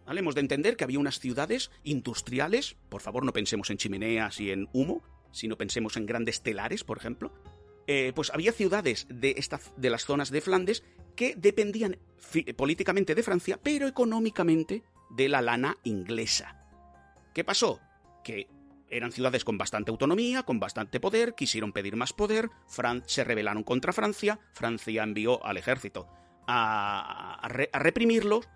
[0.06, 0.20] ¿Vale?
[0.20, 4.50] Hemos de entender que había unas ciudades industriales, por favor no pensemos en chimeneas y
[4.50, 5.02] en humo,
[5.32, 7.32] sino pensemos en grandes telares, por ejemplo.
[7.86, 9.42] Eh, pues había ciudades de,
[9.76, 10.84] de las zonas de Flandes
[11.16, 11.98] que dependían
[12.56, 16.56] políticamente de Francia, pero económicamente de la lana inglesa.
[17.34, 17.80] ¿Qué pasó?
[18.22, 18.48] Que
[18.88, 22.50] eran ciudades con bastante autonomía, con bastante poder, quisieron pedir más poder,
[23.06, 26.08] se rebelaron contra Francia, Francia envió al ejército
[26.46, 28.48] a, a reprimirlos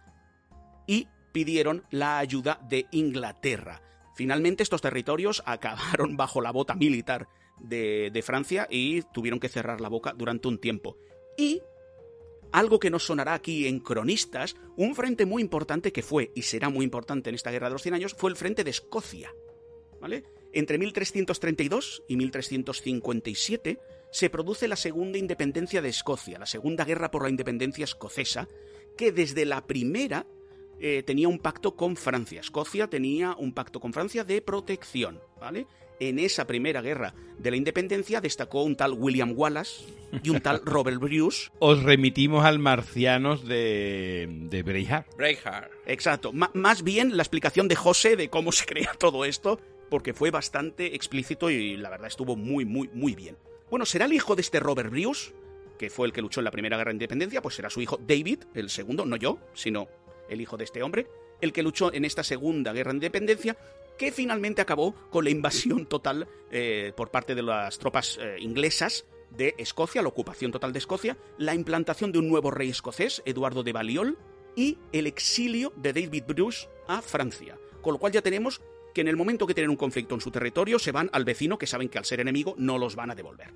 [0.86, 3.80] y pidieron la ayuda de Inglaterra.
[4.14, 7.28] Finalmente estos territorios acabaron bajo la bota militar
[7.60, 10.96] de, de, Francia y tuvieron que cerrar la boca durante un tiempo.
[11.36, 11.62] Y
[12.54, 16.68] algo que nos sonará aquí en cronistas, un frente muy importante que fue y será
[16.68, 19.34] muy importante en esta guerra de los 100 años fue el frente de Escocia.
[20.00, 20.22] ¿Vale?
[20.52, 23.80] Entre 1332 y 1357
[24.12, 28.46] se produce la segunda independencia de Escocia, la segunda guerra por la independencia escocesa,
[28.96, 30.24] que desde la primera
[30.86, 32.42] eh, tenía un pacto con Francia.
[32.42, 35.66] Escocia tenía un pacto con Francia de protección, ¿vale?
[35.98, 39.86] En esa primera guerra de la independencia destacó un tal William Wallace
[40.22, 41.48] y un tal Robert Bruce.
[41.58, 45.16] Os remitimos al Marcianos de, de Braveheart.
[45.16, 45.72] Braveheart.
[45.86, 46.34] Exacto.
[46.34, 50.94] Más bien la explicación de José de cómo se crea todo esto, porque fue bastante
[50.94, 53.38] explícito y la verdad estuvo muy, muy, muy bien.
[53.70, 55.32] Bueno, ¿será el hijo de este Robert Bruce,
[55.78, 57.40] que fue el que luchó en la primera guerra de independencia?
[57.40, 59.88] Pues será su hijo David, el segundo, no yo, sino
[60.28, 61.06] el hijo de este hombre,
[61.40, 63.56] el que luchó en esta segunda guerra de independencia,
[63.98, 69.04] que finalmente acabó con la invasión total eh, por parte de las tropas eh, inglesas
[69.30, 73.62] de Escocia, la ocupación total de Escocia, la implantación de un nuevo rey escocés, Eduardo
[73.62, 74.18] de Balliol,
[74.56, 77.58] y el exilio de David Bruce a Francia.
[77.82, 78.60] Con lo cual ya tenemos
[78.94, 81.58] que en el momento que tienen un conflicto en su territorio se van al vecino
[81.58, 83.52] que saben que al ser enemigo no los van a devolver.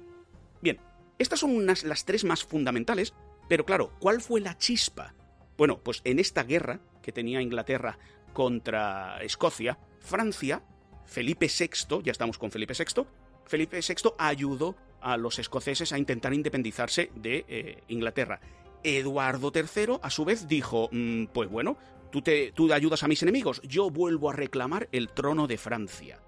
[0.61, 0.81] Bien,
[1.19, 3.15] estas son unas, las tres más fundamentales,
[3.49, 5.15] pero claro, ¿cuál fue la chispa?
[5.59, 7.99] Bueno, pues en esta guerra que tenía Inglaterra
[8.33, 10.63] contra Escocia, Francia,
[11.05, 13.03] Felipe VI, ya estamos con Felipe VI,
[13.45, 18.41] Felipe VI ayudó a los escoceses a intentar independizarse de eh, Inglaterra.
[18.85, 21.77] Eduardo III, a su vez, dijo, "Mm, pues bueno,
[22.13, 26.21] tú, te, tú ayudas a mis enemigos, yo vuelvo a reclamar el trono de Francia.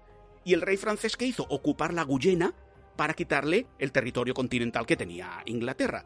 [0.43, 1.45] Y el rey francés, ¿qué hizo?
[1.49, 2.53] Ocupar la Guyena
[2.97, 6.05] para quitarle el territorio continental que tenía Inglaterra.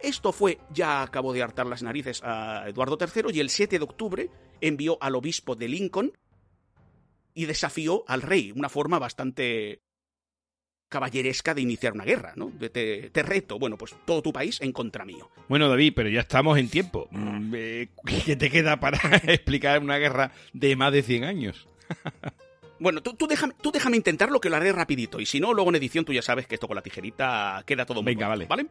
[0.00, 3.84] Esto fue, ya acabó de hartar las narices a Eduardo III y el 7 de
[3.84, 4.30] octubre
[4.60, 6.12] envió al obispo de Lincoln
[7.34, 9.80] y desafió al rey, una forma bastante
[10.88, 12.52] caballeresca de iniciar una guerra, ¿no?
[12.70, 15.28] Te, te reto, bueno, pues todo tu país en contra mío.
[15.48, 17.08] Bueno, David, pero ya estamos en tiempo.
[17.10, 17.88] Mm, eh,
[18.24, 21.66] ¿Qué te queda para explicar una guerra de más de 100 años?
[22.78, 25.70] Bueno, tú, tú, déjame, tú déjame intentarlo que lo haré rapidito y si no, luego
[25.70, 28.46] en edición tú ya sabes que esto con la tijerita queda todo muy Venga, vale.
[28.46, 28.66] ¿vale?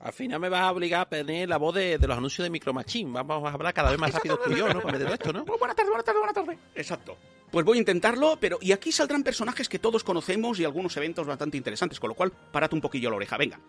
[0.00, 2.50] Al final me vas a obligar a poner la voz de, de los anuncios de
[2.50, 3.10] Micro Machine.
[3.12, 4.80] Vamos a hablar cada vez más rápido tú y yo, ¿no?
[4.80, 5.44] Para meter esto, ¿no?
[5.44, 6.58] Pues buena tarde, buena tarde, buena tarde.
[6.74, 7.16] Exacto.
[7.50, 11.26] Pues voy a intentarlo, pero y aquí saldrán personajes que todos conocemos y algunos eventos
[11.26, 13.60] bastante interesantes, con lo cual, párate un poquillo la oreja, venga.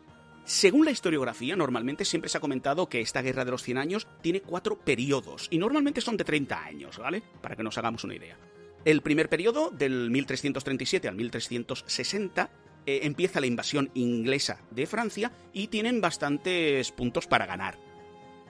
[0.44, 4.08] Según la historiografía, normalmente siempre se ha comentado que esta guerra de los 100 años
[4.22, 7.22] tiene cuatro periodos, y normalmente son de 30 años, ¿vale?
[7.42, 8.38] Para que nos hagamos una idea.
[8.86, 12.50] El primer periodo, del 1337 al 1360,
[12.88, 17.78] eh, empieza la invasión inglesa de Francia y tienen bastantes puntos para ganar.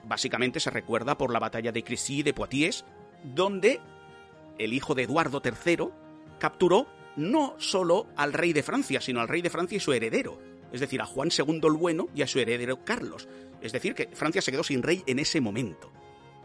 [0.04, 2.84] Básicamente se recuerda por la batalla de Crécy de Poitiers,
[3.24, 3.80] donde
[4.56, 5.88] el hijo de Eduardo III
[6.38, 10.38] capturó no solo al rey de Francia, sino al rey de Francia y su heredero,
[10.72, 13.28] es decir, a Juan II el Bueno y a su heredero Carlos.
[13.60, 15.90] Es decir, que Francia se quedó sin rey en ese momento.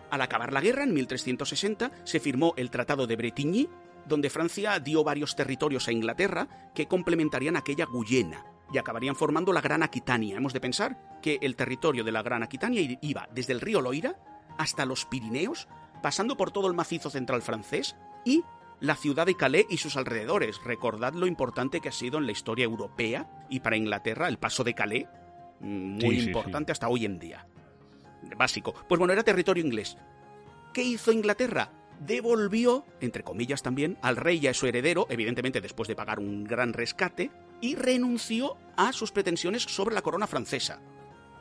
[0.10, 3.70] Al acabar la guerra, en 1360, se firmó el Tratado de Bretigny,
[4.08, 9.62] donde Francia dio varios territorios a Inglaterra que complementarían aquella Guyena y acabarían formando la
[9.62, 10.38] Gran Aquitania.
[10.38, 14.16] Hemos de pensar que el territorio de la Gran Aquitania iba desde el río Loira
[14.58, 15.68] hasta los Pirineos,
[16.02, 18.44] pasando por todo el macizo central francés y
[18.80, 20.62] la ciudad de Calais y sus alrededores.
[20.64, 24.64] Recordad lo importante que ha sido en la historia europea y para Inglaterra el paso
[24.64, 25.08] de Calais,
[25.60, 27.48] mm, muy Sí, sí, importante hasta hoy en día.
[28.38, 28.74] Básico.
[28.88, 29.98] Pues bueno, era territorio inglés.
[30.74, 31.70] ¿Qué hizo Inglaterra?
[32.00, 36.44] Devolvió, entre comillas también, al rey y a su heredero, evidentemente después de pagar un
[36.44, 40.82] gran rescate, y renunció a sus pretensiones sobre la corona francesa.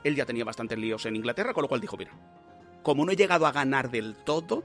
[0.05, 2.13] Él ya tenía bastantes líos en Inglaterra, con lo cual dijo, mira,
[2.83, 4.65] como no he llegado a ganar del todo,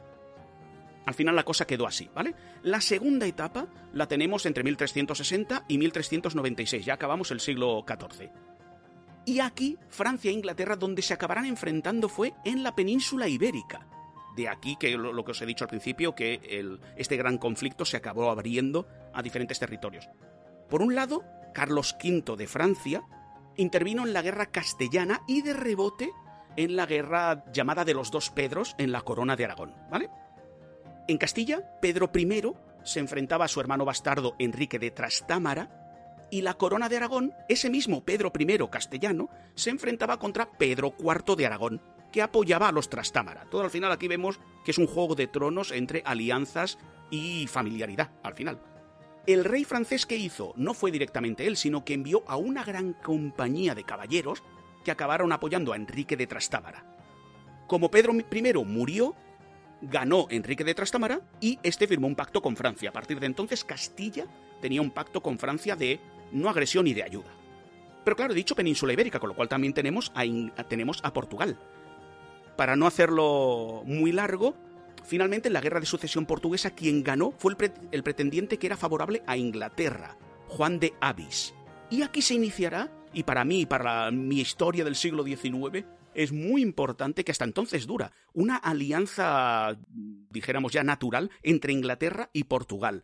[1.05, 2.35] al final la cosa quedó así, ¿vale?
[2.63, 8.29] La segunda etapa la tenemos entre 1360 y 1396, ya acabamos el siglo XIV.
[9.25, 13.87] Y aquí, Francia e Inglaterra, donde se acabarán enfrentando fue en la península ibérica.
[14.37, 17.83] De aquí que lo, lo que os he dicho al principio, que este gran conflicto
[17.83, 20.07] se acabó abriendo a diferentes territorios.
[20.69, 21.23] Por un lado,
[21.53, 23.03] Carlos V de Francia
[23.55, 26.11] intervino en la guerra castellana y de rebote
[26.55, 30.09] en la guerra llamada de los dos Pedros en la corona de Aragón, ¿vale?
[31.07, 36.55] En Castilla, Pedro I se enfrentaba a su hermano bastardo Enrique de Trastámara y la
[36.55, 41.81] corona de Aragón, ese mismo Pedro I castellano, se enfrentaba contra Pedro IV de Aragón,
[42.11, 43.45] que apoyaba a los Trastámara.
[43.49, 46.77] Todo al final aquí vemos que es un juego de tronos entre alianzas
[47.09, 48.59] y familiaridad, al final.
[49.25, 52.93] El rey francés que hizo no fue directamente él, sino que envió a una gran
[52.93, 54.41] compañía de caballeros
[54.85, 56.85] que acabaron apoyando a Enrique de Trastámara.
[57.67, 59.15] Como Pedro I murió,
[59.81, 62.89] ganó Enrique de Trastámara y este firmó un pacto con Francia.
[62.89, 64.25] A partir de entonces Castilla
[64.61, 65.99] tenía un pacto con Francia de
[66.31, 67.27] no agresión ni de ayuda.
[68.05, 71.59] Pero claro, he dicho península ibérica, con lo cual también tenemos a- tenemos a Portugal.
[72.57, 74.55] Para no hacerlo muy largo,
[75.05, 78.67] finalmente en la guerra de sucesión portuguesa quien ganó fue el, pre- el pretendiente que
[78.67, 80.17] era favorable a Inglaterra,
[80.47, 81.53] Juan de Avis.
[81.89, 86.61] Y aquí se iniciará, y para mí, para mi historia del siglo XIX, es muy
[86.63, 88.11] importante que hasta entonces dura.
[88.33, 89.77] Una alianza,
[90.31, 93.03] dijéramos ya natural, entre Inglaterra y Portugal.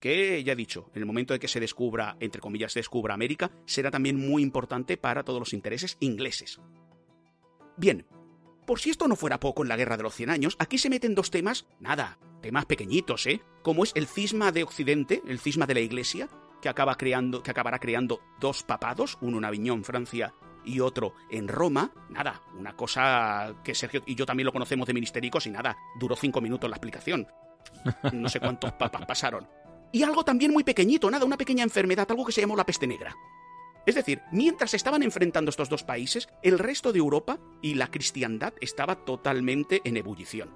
[0.00, 3.14] Que ya he dicho, en el momento de que se descubra, entre comillas, se descubra
[3.14, 6.60] América, será también muy importante para todos los intereses ingleses.
[7.76, 8.04] Bien,
[8.68, 10.90] por si esto no fuera poco en la Guerra de los Cien Años, aquí se
[10.90, 13.40] meten dos temas, nada, temas pequeñitos, ¿eh?
[13.62, 16.28] Como es el cisma de Occidente, el cisma de la Iglesia,
[16.60, 20.34] que, acaba creando, que acabará creando dos papados, uno en Aviñón, Francia,
[20.66, 21.92] y otro en Roma.
[22.10, 26.14] Nada, una cosa que Sergio y yo también lo conocemos de ministéricos y nada, duró
[26.14, 27.26] cinco minutos la explicación.
[28.12, 29.48] No sé cuántos papas pasaron.
[29.92, 32.86] Y algo también muy pequeñito, nada, una pequeña enfermedad, algo que se llamó la peste
[32.86, 33.16] negra.
[33.88, 38.52] Es decir, mientras estaban enfrentando estos dos países, el resto de Europa y la cristiandad
[38.60, 40.50] estaba totalmente en ebullición.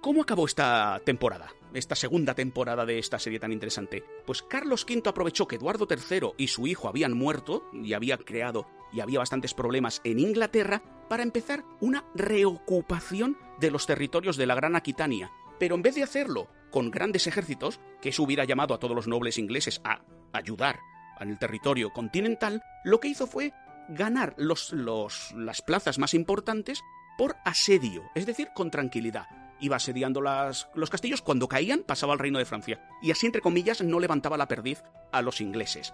[0.00, 1.52] ¿Cómo acabó esta temporada?
[1.74, 4.02] Esta segunda temporada de esta serie tan interesante.
[4.24, 8.66] Pues Carlos V aprovechó que Eduardo III y su hijo habían muerto y había creado
[8.94, 14.54] y había bastantes problemas en Inglaterra para empezar una reocupación de los territorios de la
[14.54, 15.32] Gran Aquitania.
[15.58, 19.06] Pero en vez de hacerlo con grandes ejércitos, que eso hubiera llamado a todos los
[19.06, 20.00] nobles ingleses a
[20.32, 20.80] ayudar
[21.20, 23.52] en el territorio continental, lo que hizo fue
[23.88, 24.72] ganar los,
[25.34, 26.82] las plazas más importantes
[27.18, 29.26] por asedio, es decir, con tranquilidad.
[29.60, 33.42] Iba asediando las, los castillos, cuando caían pasaba al reino de Francia, y así, entre
[33.42, 35.92] comillas, no levantaba la perdiz a los ingleses.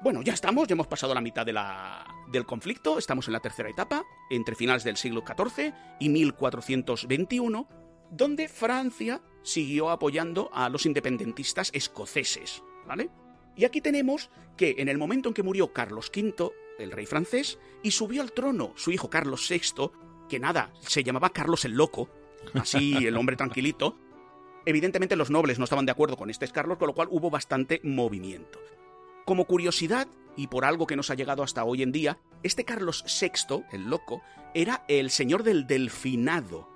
[0.00, 3.40] Bueno, ya estamos, ya hemos pasado la mitad de la, del conflicto, estamos en la
[3.40, 7.68] tercera etapa, entre finales del siglo XIV y 1421,
[8.10, 13.10] donde Francia siguió apoyando a los independentistas escoceses, ¿vale?
[13.56, 17.58] Y aquí tenemos que en el momento en que murió Carlos V, el rey francés,
[17.82, 19.90] y subió al trono su hijo Carlos VI,
[20.28, 22.08] que nada, se llamaba Carlos el Loco,
[22.54, 23.96] así el hombre tranquilito,
[24.64, 27.80] evidentemente los nobles no estaban de acuerdo con este Carlos, con lo cual hubo bastante
[27.84, 28.58] movimiento.
[29.24, 33.04] Como curiosidad, y por algo que nos ha llegado hasta hoy en día, este Carlos
[33.20, 34.22] VI, el loco,
[34.54, 36.68] era el señor del delfinado.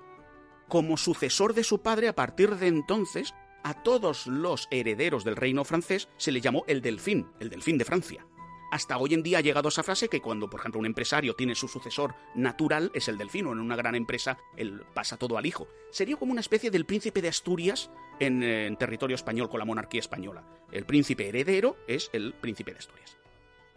[0.68, 3.34] Como sucesor de su padre, a partir de entonces,
[3.66, 7.84] a todos los herederos del reino francés se le llamó el delfín, el delfín de
[7.84, 8.24] Francia.
[8.70, 11.56] Hasta hoy en día ha llegado esa frase que cuando, por ejemplo, un empresario tiene
[11.56, 15.46] su sucesor natural es el delfín, o en una gran empresa él pasa todo al
[15.46, 15.66] hijo.
[15.90, 17.90] Sería como una especie del príncipe de Asturias
[18.20, 20.44] en, en territorio español con la monarquía española.
[20.70, 23.18] El príncipe heredero es el príncipe de Asturias.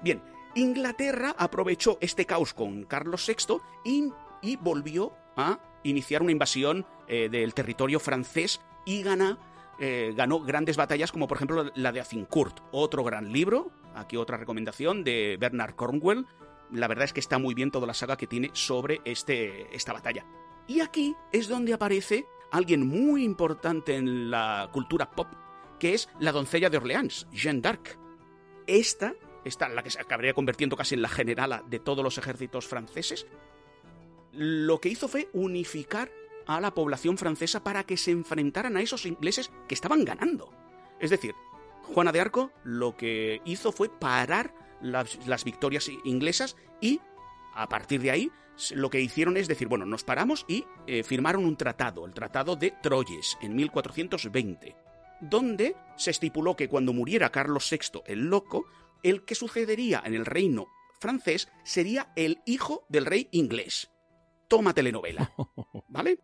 [0.04, 0.22] Bien,
[0.54, 4.14] Inglaterra aprovechó este caos con Carlos VI y,
[4.44, 9.40] y volvió a iniciar una invasión eh, del territorio francés y gana
[9.80, 14.38] eh, ganó grandes batallas como por ejemplo la de Azincourt, otro gran libro, aquí otra
[14.38, 16.26] recomendación de Bernard Cornwell.
[16.72, 19.94] La verdad es que está muy bien toda la saga que tiene sobre este, esta
[19.94, 20.26] batalla.
[20.68, 25.28] Y aquí es donde aparece alguien muy importante en la cultura pop,
[25.80, 27.98] que es la doncella de Orleans, Jeanne d'Arc.
[28.68, 29.16] Esta,
[29.46, 33.26] esta, la que se acabaría convirtiendo casi en la generala de todos los ejércitos franceses,
[34.32, 36.12] lo que hizo fue unificar
[36.48, 40.52] a la población francesa para que se enfrentaran a esos ingleses que estaban ganando.
[41.00, 41.36] Es decir,
[41.84, 47.02] Juana de Arco lo que hizo fue parar las, victorias inglesas y
[47.54, 48.32] a partir de ahí
[48.72, 52.56] lo que hicieron es decir, bueno, nos paramos y eh, firmaron un tratado, el Tratado
[52.56, 54.76] de Troyes, en 1420,
[55.22, 58.66] donde se estipuló que cuando muriera Carlos VI el Loco,
[59.02, 60.68] el que sucedería en el reino
[61.00, 63.90] francés sería el hijo del rey inglés.
[64.48, 65.32] Toma telenovela.
[65.88, 66.20] ¿Vale?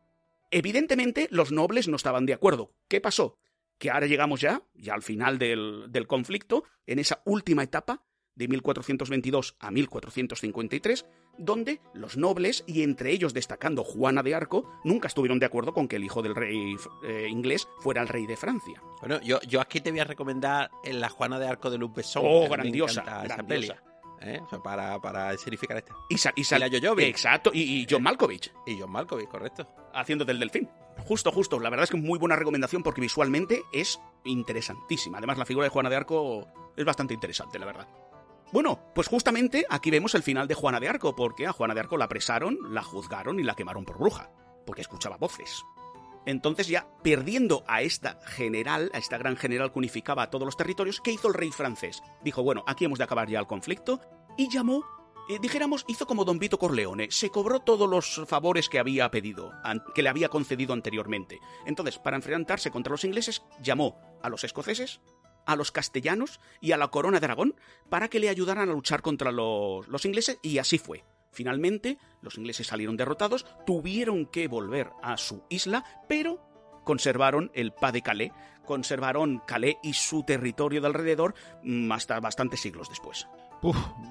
[0.55, 2.71] Evidentemente, los nobles no estaban de acuerdo.
[2.87, 3.37] ¿Qué pasó?
[3.77, 8.47] Que ahora llegamos ya, ya al final del, del conflicto, en esa última etapa, de
[8.47, 11.05] 1422 a 1453,
[11.37, 15.89] donde los nobles, y entre ellos destacando Juana de Arco, nunca estuvieron de acuerdo con
[15.89, 18.81] que el hijo del rey eh, inglés fuera el rey de Francia.
[19.01, 21.97] Bueno, yo, yo aquí te voy a recomendar en la Juana de Arco de Luc
[21.97, 22.23] Besson.
[22.25, 23.83] Oh, grandiosa, grandiosa.
[24.22, 24.41] ¿Eh?
[24.63, 25.93] para, para escenificar esta.
[26.09, 26.41] Y, sa, y,
[27.03, 28.51] Exacto, y, y, John Malkovich.
[28.66, 29.68] Y John Malkovich, correcto.
[29.93, 30.70] Haciendo del delfín.
[31.05, 31.59] Justo, justo.
[31.59, 35.18] La verdad es que muy buena recomendación porque visualmente es interesantísima.
[35.18, 37.88] Además, la figura de Juana de Arco es bastante interesante, la verdad.
[38.51, 41.82] Bueno, pues justamente aquí vemos el final de Juana de Arco, porque a Juana de
[41.82, 44.32] Arco la apresaron, la juzgaron y la quemaron por bruja,
[44.66, 45.63] porque escuchaba voces.
[46.26, 50.57] Entonces ya perdiendo a esta general, a esta gran general que unificaba a todos los
[50.57, 52.01] territorios, ¿qué hizo el rey francés?
[52.23, 54.01] Dijo, bueno, aquí hemos de acabar ya el conflicto
[54.38, 54.84] y llamó,
[55.41, 59.51] dijéramos, hizo como Don Vito Corleone, se cobró todos los favores que había pedido,
[59.93, 61.39] que le había concedido anteriormente.
[61.65, 65.01] Entonces, para enfrentarse contra los ingleses, llamó a los escoceses,
[65.45, 67.55] a los castellanos y a la corona de Aragón
[67.89, 71.03] para que le ayudaran a luchar contra los ingleses y así fue.
[71.36, 76.39] Finalmente, los ingleses salieron derrotados, tuvieron que volver a su isla, pero
[76.86, 78.31] conservaron el Pas de Calais,
[78.65, 83.27] conservaron Calais y su territorio de alrededor mm, hasta bastantes siglos después.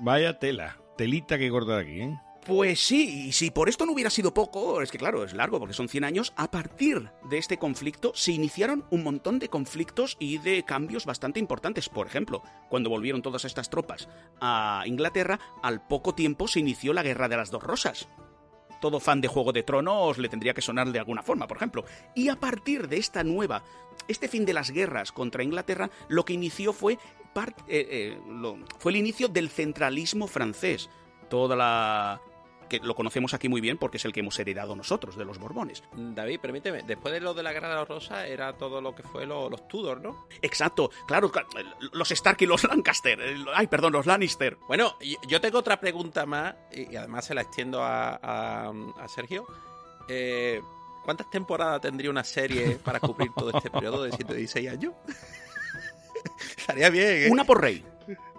[0.03, 2.21] Vaya tela, telita que cortar aquí, ¿eh?
[2.45, 5.59] Pues sí, y si por esto no hubiera sido poco, es que claro, es largo
[5.59, 10.19] porque son 100 años, a partir de este conflicto se iniciaron un montón de conflictos
[10.21, 11.89] y de cambios bastante importantes.
[11.89, 14.11] Por ejemplo, cuando volvieron todas estas tropas
[14.43, 18.09] a Inglaterra, al poco tiempo se inició la Guerra de las Dos Rosas.
[18.79, 21.87] Todo fan de Juego de Tronos le tendría que sonar de alguna forma, por ejemplo.
[22.15, 23.65] Y a partir de esta nueva,
[24.07, 26.99] este fin de las guerras contra Inglaterra, lo que inició fue, eh,
[27.69, 28.19] eh,
[28.79, 30.91] fue el inicio del centralismo francés.
[31.31, 32.21] Toda la,
[32.65, 35.39] que lo conocemos aquí muy bien porque es el que hemos heredado nosotros de los
[35.39, 35.83] Borbones.
[35.93, 39.03] David, permíteme, después de lo de la Guerra de la Rosa era todo lo que
[39.03, 40.27] fue lo- los Tudor, ¿no?
[40.43, 41.47] Exacto, claro, cla-
[41.93, 44.57] los Stark y los Lancaster, eh, ay, perdón, los Lannister.
[44.69, 44.97] Bueno,
[45.29, 49.47] yo tengo otra pregunta más, y y además se la extiendo a, a- a Sergio.
[50.09, 50.61] Eh,
[51.05, 54.95] ¿Cuántas temporadas tendría una serie para cubrir todo este periodo de 116 años?
[56.57, 57.29] Estaría bien, ¿eh?
[57.31, 57.85] Una por rey.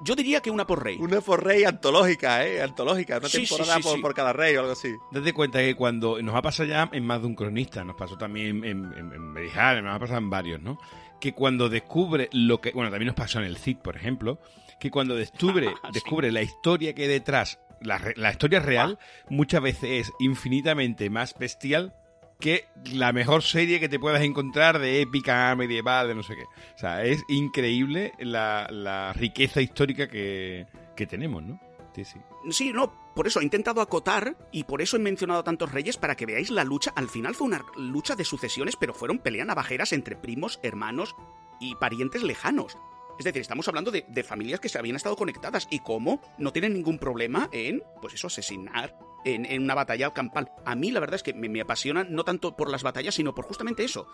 [0.03, 0.97] Yo diría que una por rey.
[0.99, 2.61] Una por rey antológica, ¿eh?
[2.61, 4.01] Antológica, una Sí, temporada sí, por, sí.
[4.01, 4.93] por cada rey o algo así.
[5.11, 8.17] Date cuenta que cuando nos ha pasado ya en más de un cronista, nos pasó
[8.17, 10.77] también en, en, en Berijal, nos ha pasado en varios, ¿no?
[11.19, 12.71] Que cuando descubre lo que.
[12.71, 14.39] Bueno, también nos pasó en el CID, por ejemplo.
[14.79, 15.89] Que cuando descubre, Sí.
[15.93, 18.99] descubre la historia que hay detrás, la, la historia real,
[19.29, 21.93] muchas veces es infinitamente más bestial
[22.39, 26.43] que la mejor serie que te puedas encontrar de épica medieval, de no sé qué.
[26.43, 31.59] O sea, es increíble la, la riqueza histórica que, que tenemos, ¿no?
[31.95, 32.19] Sí, sí.
[32.51, 35.95] Sí, no, por eso he intentado acotar y por eso he mencionado a tantos reyes
[35.95, 36.91] para que veáis la lucha.
[36.95, 41.15] Al final fue una lucha de sucesiones, pero fueron peleas navajeras entre primos, hermanos
[41.61, 42.77] y parientes lejanos.
[43.17, 46.51] Es decir, estamos hablando de, de familias que se habían estado conectadas y cómo no
[46.51, 48.93] tienen ningún problema en, pues eso, asesinar
[49.25, 50.51] en, una batalla campal.
[50.65, 53.35] A mí la verdad es que me, me apasionan no tanto por las batallas, sino
[53.35, 54.07] por justamente eso.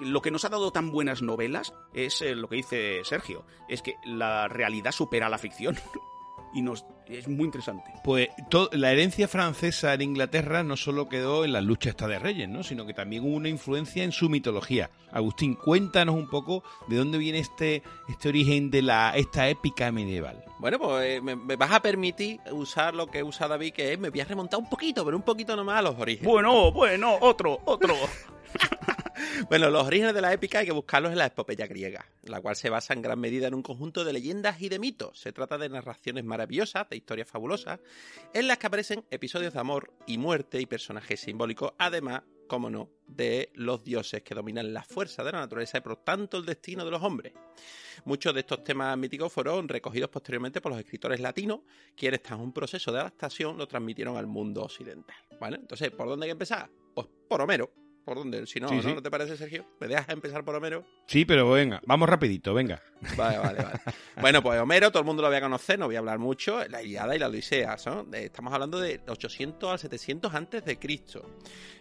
[0.00, 3.82] Lo que nos ha dado tan buenas novelas es eh, lo que dice Sergio, es
[3.82, 5.76] que la realidad supera a la ficción.
[6.54, 7.90] y nos es muy interesante.
[8.04, 12.18] Pues to- la herencia francesa en Inglaterra no solo quedó en la lucha esta de
[12.18, 12.62] reyes, ¿no?
[12.62, 14.90] sino que también hubo una influencia en su mitología.
[15.10, 20.42] Agustín, cuéntanos un poco de dónde viene este, este origen de la esta épica medieval.
[20.58, 23.98] Bueno, pues eh, me, me vas a permitir usar lo que usa David, que es,
[23.98, 26.30] me voy a remontar un poquito, pero un poquito nomás a los orígenes.
[26.30, 27.94] Bueno, bueno, otro, otro.
[29.48, 32.56] Bueno, los orígenes de la épica hay que buscarlos en la epopeya griega, la cual
[32.56, 35.18] se basa en gran medida en un conjunto de leyendas y de mitos.
[35.18, 37.80] Se trata de narraciones maravillosas, de historias fabulosas,
[38.32, 42.90] en las que aparecen episodios de amor y muerte y personajes simbólicos, además, como no,
[43.06, 46.84] de los dioses que dominan la fuerza de la naturaleza y por tanto el destino
[46.84, 47.32] de los hombres.
[48.04, 51.60] Muchos de estos temas míticos fueron recogidos posteriormente por los escritores latinos,
[51.96, 55.16] quienes tras un proceso de adaptación lo transmitieron al mundo occidental.
[55.40, 55.56] ¿Vale?
[55.56, 56.70] Entonces, ¿por dónde hay que empezar?
[56.94, 57.81] Pues por Homero.
[58.04, 58.46] ¿Por dónde?
[58.46, 58.82] Si no, Sí, ¿no?
[58.82, 58.92] sí.
[58.94, 59.64] ¿No te parece, Sergio?
[59.80, 60.84] ¿Me dejas empezar por Homero?
[61.06, 62.82] Sí, pero venga, vamos rapidito, venga.
[63.16, 63.80] Vale, vale, vale.
[64.20, 66.66] Bueno, pues Homero, todo el mundo lo voy a conocer, no voy a hablar mucho.
[66.68, 68.04] La Iliada y la Odisea, ¿no?
[68.04, 71.24] De- Estamos hablando de 800 al 700 antes de Cristo.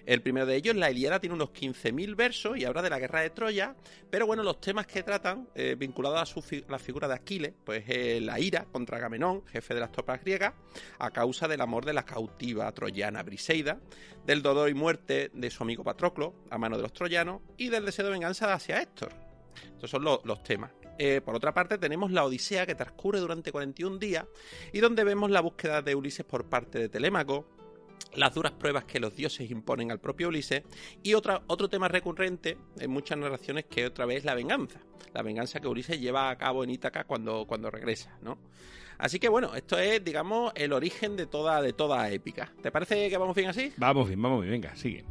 [0.06, 3.22] El primero de ellos, la Iliada, tiene unos 15.000 versos y habla de la guerra
[3.22, 3.76] de Troya.
[4.10, 7.84] Pero bueno, los temas que tratan, eh, vinculados a su la figura de Aquiles, pues
[7.88, 10.54] eh, la ira contra Agamenón, jefe de las tropas griegas,
[11.00, 13.80] a causa del amor de la cautiva troyana Briseida,
[14.26, 17.86] del dolor y muerte de su amigo Patroclo, a mano de los troyanos, y del
[17.86, 19.14] deseo de venganza hacia Héctor.
[19.74, 20.72] Estos son lo- los temas.
[21.00, 24.26] Eh, por otra parte, tenemos la Odisea que transcurre durante 41 días
[24.72, 27.48] y donde vemos la búsqueda de Ulises por parte de Telémaco,
[28.14, 30.64] las duras pruebas que los dioses imponen al propio Ulises
[31.04, 34.80] y otra, otro tema recurrente en muchas narraciones que otra vez es la venganza.
[35.14, 38.38] La venganza que Ulises lleva a cabo en Ítaca cuando, cuando regresa, ¿no?
[38.98, 42.54] Así que bueno, esto es, digamos, el origen de toda, de toda épica.
[42.62, 43.74] ¿Te parece que vamos bien así?
[43.78, 45.04] Vamos bien, vamos bien, venga, sigue.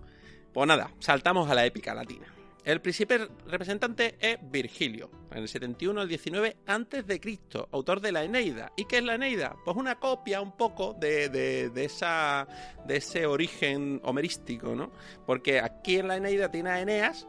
[0.52, 2.26] Pues nada, saltamos a la épica latina.
[2.64, 8.12] El principal representante es Virgilio, en el 71 al 19 antes de Cristo, autor de
[8.12, 8.70] la Eneida.
[8.76, 9.56] ¿Y qué es la Eneida?
[9.64, 12.46] Pues una copia un poco de, de- de esa,
[12.86, 14.92] de ese origen homerístico, ¿no?
[15.26, 17.26] Porque aquí en la Eneida tiene a Eneas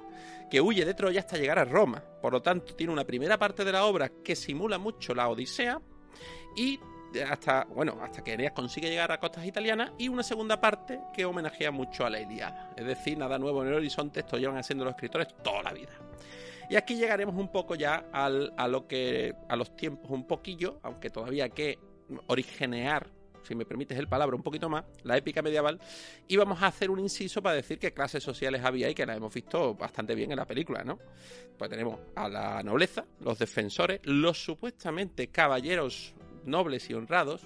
[0.49, 2.03] que huye de Troya hasta llegar a Roma.
[2.21, 5.79] Por lo tanto, tiene una primera parte de la obra que simula mucho la Odisea
[6.57, 6.77] y
[7.29, 11.25] hasta, bueno, hasta que Eneas consigue llegar a costas italianas y una segunda parte que
[11.25, 12.73] homenajea mucho a la Iliada.
[12.77, 15.91] Es decir, nada nuevo en el horizonte, esto llevan haciendo los escritores toda la vida.
[16.69, 20.79] Y aquí llegaremos un poco ya al- a lo que a los tiempos un poquillo,
[20.83, 21.77] aunque todavía hay que
[22.27, 23.07] originear,
[23.43, 25.79] si me permites el palabra, un poquito más, la épica medieval,
[26.27, 29.17] y vamos a hacer un inciso para decir qué clases sociales había y que las
[29.17, 30.99] hemos visto bastante bien en la película, ¿no?
[31.57, 36.13] Pues tenemos a la nobleza, los defensores, los supuestamente caballeros
[36.45, 37.41] nobles y honrados,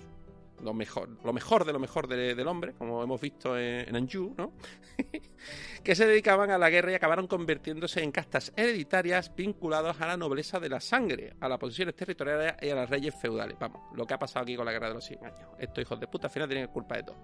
[0.64, 3.96] lo mejor, lo mejor de lo mejor de- del hombre, como hemos visto en, en
[3.96, 4.54] Anjou, ¿no?
[5.84, 10.18] que se dedicaban a la guerra y acabaron convirtiéndose en castas hereditarias vinculadas a la
[10.18, 13.58] nobleza de la sangre, a las posiciones territoriales y a las reyes feudales.
[13.60, 15.50] Vamos, lo que ha pasado aquí con la guerra de los 100 años.
[15.60, 17.18] Estos hijos de puta al final tienen culpa de todo.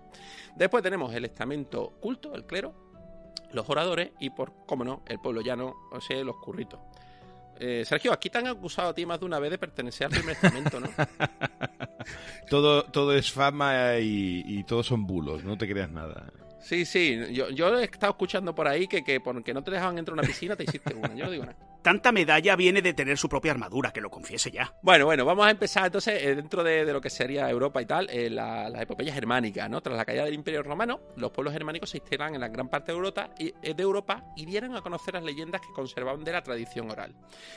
[0.56, 2.74] Después tenemos el estamento culto, el clero,
[3.54, 6.80] los oradores y, por cómo no, el pueblo llano, o sea, los curritos.
[7.64, 10.12] Eh, Sergio, aquí te han acusado a ti más de una vez de pertenecer al
[10.14, 10.90] primer estamento, ¿no?
[12.50, 16.26] Todo, todo es fama y, y todos son bulos, no te creas nada.
[16.60, 19.98] Sí, sí, yo, yo he estado escuchando por ahí que, que porque no te dejaban
[20.00, 21.58] entrar a una piscina te hiciste una, yo no digo nada.
[21.82, 24.76] Tanta medalla viene de tener su propia armadura, que lo confiese ya.
[24.84, 28.08] Bueno, bueno, vamos a empezar entonces eh, dentro de, lo que sería Europa y tal,
[28.12, 29.82] eh, la, la epopeya germánica, ¿no?
[29.82, 32.92] Tras la caída del Imperio Romano, los pueblos germánicos se instalan en la gran parte
[32.92, 36.32] de Europa y, eh, de Europa y dieron a conocer las leyendas que conservaban de
[36.32, 37.16] la tradición oral,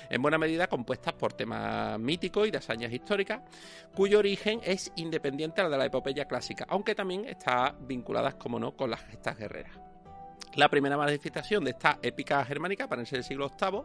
[0.08, 3.42] en buena medida compuestas por temas míticos y de hazañas históricas,
[3.94, 8.74] cuyo origen es independiente al de la epopeya clásica, aunque también está vinculadas, como no,
[8.74, 9.93] con las gestas guerreras.
[10.56, 13.82] La primera manifestación de esta épica germánica aparece en el siglo VIII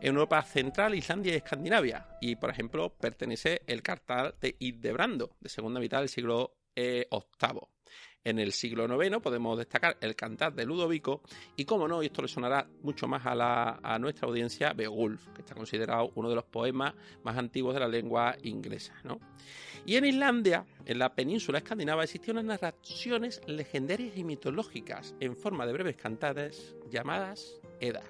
[0.00, 2.06] en Europa central, Islandia y Escandinavia.
[2.20, 7.60] Y, por ejemplo, pertenece el cartel de Hildebrando, de segunda mitad del siglo eh, VIII.
[8.22, 11.20] En el siglo IX podemos destacar el cantar de Ludovico
[11.56, 15.54] y, como no, esto le sonará mucho más a, a nuestra audiencia, Beowulf, que está
[15.56, 16.94] considerado uno de los poemas
[17.24, 18.94] más antiguos de la lengua inglesa.
[19.02, 19.18] ¿no?
[19.86, 25.66] Y en Islandia, en la península escandinava, existían unas narraciones legendarias y mitológicas en forma
[25.66, 28.02] de breves cantares llamadas Edda,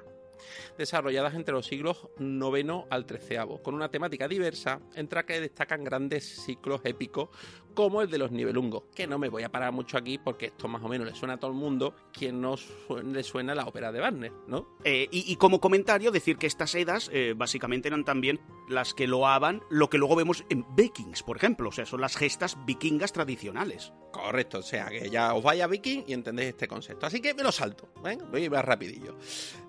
[0.78, 5.82] desarrolladas entre los siglos IX al XIII, con una temática diversa, entre las que destacan
[5.82, 7.30] grandes ciclos épicos
[7.74, 10.68] como el de los Nibelungos, que no me voy a parar mucho aquí porque esto
[10.68, 12.56] más o menos le suena a todo el mundo, quien no
[13.04, 14.78] le suena la ópera de Wagner, ¿no?
[14.84, 19.06] Eh, y, y como comentario, decir que estas edas eh, básicamente eran también las que
[19.06, 21.68] loaban lo que luego vemos en Vikings, por ejemplo.
[21.68, 23.92] O sea, son las gestas vikingas tradicionales.
[24.14, 27.06] Correcto, o sea que ya os vaya Viking y entendéis este concepto.
[27.06, 28.20] Así que me lo salto, ¿ven?
[28.30, 29.18] voy más rapidillo.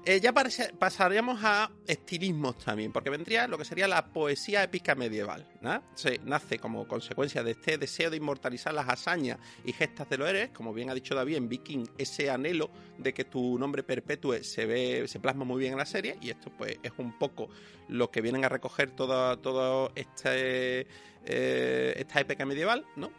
[0.06, 5.51] Eh, ya pasaríamos a estilismos también, porque vendría lo que sería la poesía épica medieval.
[5.62, 5.82] ¿no?
[5.95, 10.30] Se nace como consecuencia de este deseo de inmortalizar las hazañas y gestas de los
[10.30, 14.43] héroes, como bien ha dicho David en Viking, ese anhelo de que tu nombre perpetúe
[14.43, 17.50] se ve, se plasma muy bien en la serie, y esto pues es un poco
[17.88, 20.88] lo que vienen a recoger todo, todo este,
[21.26, 23.12] eh, esta época medieval, ¿no?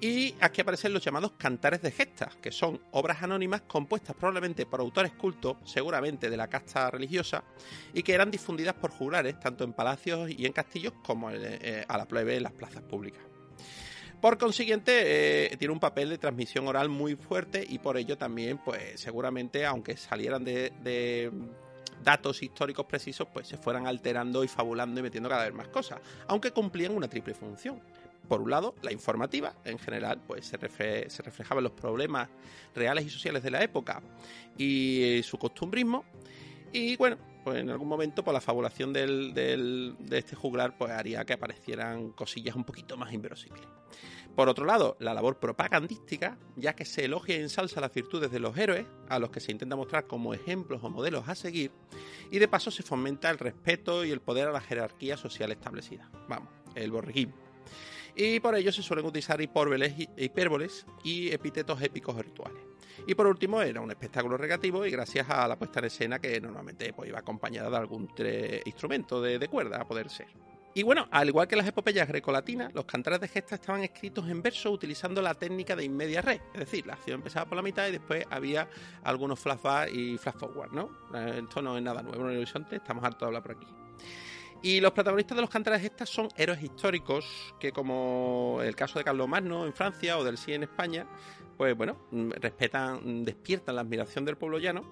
[0.00, 4.80] Y aquí aparecen los llamados cantares de gestas, que son obras anónimas compuestas probablemente por
[4.80, 7.44] autores cultos, seguramente de la casta religiosa,
[7.92, 11.98] y que eran difundidas por juglares, tanto en palacios y en castillos como eh, a
[11.98, 13.22] la plebe en las plazas públicas.
[14.24, 18.56] Por consiguiente, eh, tiene un papel de transmisión oral muy fuerte y por ello también,
[18.56, 21.30] pues seguramente, aunque salieran de,
[22.02, 26.00] datos históricos precisos, pues se fueran alterando y fabulando y metiendo cada vez más cosas,
[26.26, 27.82] aunque cumplían una triple función.
[28.26, 32.30] Por un lado, la informativa, en general, pues se, refle- se reflejaban los problemas
[32.74, 34.00] reales y sociales de la época
[34.56, 36.02] y eh, su costumbrismo.
[36.72, 41.26] Y bueno, pues en algún momento, por la fabulación del- de este juglar, pues haría
[41.26, 43.68] que aparecieran cosillas un poquito más inverosímiles.
[44.34, 48.40] Por otro lado, la labor propagandística, ya que se elogia y ensalza las virtudes de
[48.40, 51.70] los héroes, a los que se intenta mostrar como ejemplos o modelos a seguir,
[52.32, 56.10] y de paso se fomenta el respeto y el poder a la jerarquía social establecida.
[56.28, 57.34] Vamos, el borriquismo.
[58.16, 62.62] Y por ello se suelen utilizar hipérboles y, epítetos épicos o rituales.
[63.06, 66.40] Y por último, era un espectáculo recreativo y gracias a la puesta en escena que
[66.40, 68.08] normalmente pues, iba acompañada de algún
[68.64, 70.28] instrumento de cuerda, a poder ser.
[70.76, 74.42] Y bueno, al igual que las epopeyas grecolatinas, los cantares de gesta estaban escritos en
[74.42, 77.86] verso utilizando la técnica de inmedia res, es decir, la acción empezaba por la mitad
[77.86, 78.68] y después había
[79.04, 80.90] algunos flashback y flash forward, ¿no?
[81.14, 83.66] Eh, Esto no es nada nuevo en el horizonte, estamos hartos de hablar por aquí.
[84.62, 88.98] Y los protagonistas de los cantares de gestas son héroes históricos que, como el caso
[88.98, 91.06] de Carlos Magno en Francia o del Sí en España,
[91.56, 94.82] pues bueno, respetan, despiertan la admiración del pueblo llano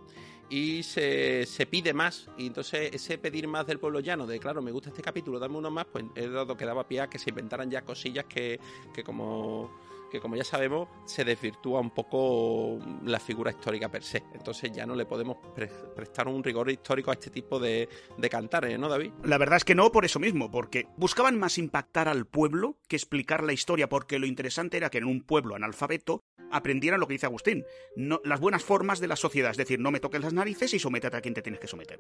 [0.52, 2.28] y se, se pide más.
[2.36, 5.56] Y entonces ese pedir más del pueblo llano, de claro, me gusta este capítulo, dame
[5.56, 8.60] uno más, pues es dado que daba pie a que se inventaran ya cosillas que,
[8.92, 9.70] que como
[10.12, 14.22] que como ya sabemos se desvirtúa un poco la figura histórica per se.
[14.34, 17.88] Entonces ya no le podemos pre- prestar un rigor histórico a este tipo de,
[18.18, 19.12] de cantares, ¿no, David?
[19.24, 22.96] La verdad es que no por eso mismo, porque buscaban más impactar al pueblo que
[22.96, 27.14] explicar la historia, porque lo interesante era que en un pueblo analfabeto aprendieran lo que
[27.14, 27.64] dice Agustín,
[27.96, 31.16] las buenas formas de la sociedad, es decir, no me toques las narices y sométete
[31.16, 31.98] a quien te tienes que someter.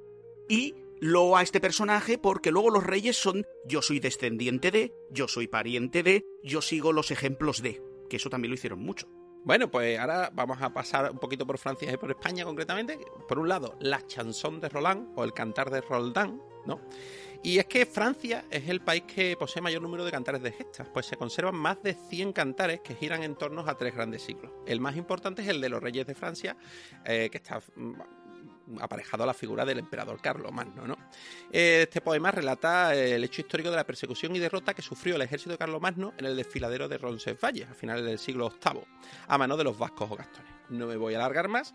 [0.48, 5.26] Y lo a este personaje porque luego los reyes son yo soy descendiente de, yo
[5.28, 7.80] soy pariente de, yo sigo los ejemplos de,
[8.12, 9.08] que eso también lo hicieron mucho.
[9.42, 12.98] Bueno, pues ahora vamos a pasar un poquito por Francia y por España concretamente.
[13.26, 16.78] Por un lado, la chanson de Roland o el cantar de Roldán, ¿no?
[17.42, 20.90] Y es que Francia es el país que posee mayor número de cantares de gestas,
[20.90, 24.52] pues se conservan más de 100 cantares que giran en torno a tres grandes siglos.
[24.66, 26.54] El más importante es el de los reyes de Francia,
[27.06, 27.94] eh, que está mm,
[28.80, 30.86] aparejado a la figura del emperador Carlomagno.
[30.86, 30.96] ¿no?
[31.50, 35.50] Este poema relata el hecho histórico de la persecución y derrota que sufrió el ejército
[35.50, 38.84] de Carlomagno en el desfiladero de Roncesvalles a finales del siglo VIII,
[39.28, 40.50] a mano de los vascos o gastones.
[40.68, 41.74] No me voy a alargar más.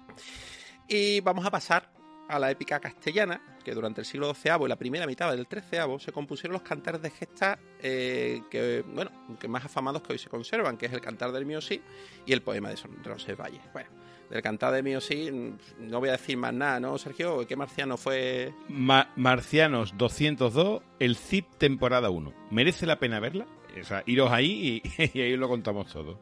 [0.88, 1.91] Y vamos a pasar
[2.27, 5.99] a la épica castellana, que durante el siglo XII y la primera mitad del XIII
[5.99, 10.29] se compusieron los cantares de gesta eh, que, bueno, que más afamados que hoy se
[10.29, 11.81] conservan, que es el cantar del Miosí
[12.25, 13.61] y el poema de Roncesvalles.
[13.73, 13.89] Bueno,
[14.30, 15.57] del cantar del Miosí mm,
[15.89, 17.45] no voy a decir más nada, ¿no, Sergio?
[17.47, 18.53] ¿Qué marciano fue?
[18.69, 22.34] Ma- Marcianos 202, el CIP temporada 1.
[22.51, 23.45] ¿Merece la pena verla?
[23.80, 26.19] O sea, iros ahí y, y ahí lo contamos todo.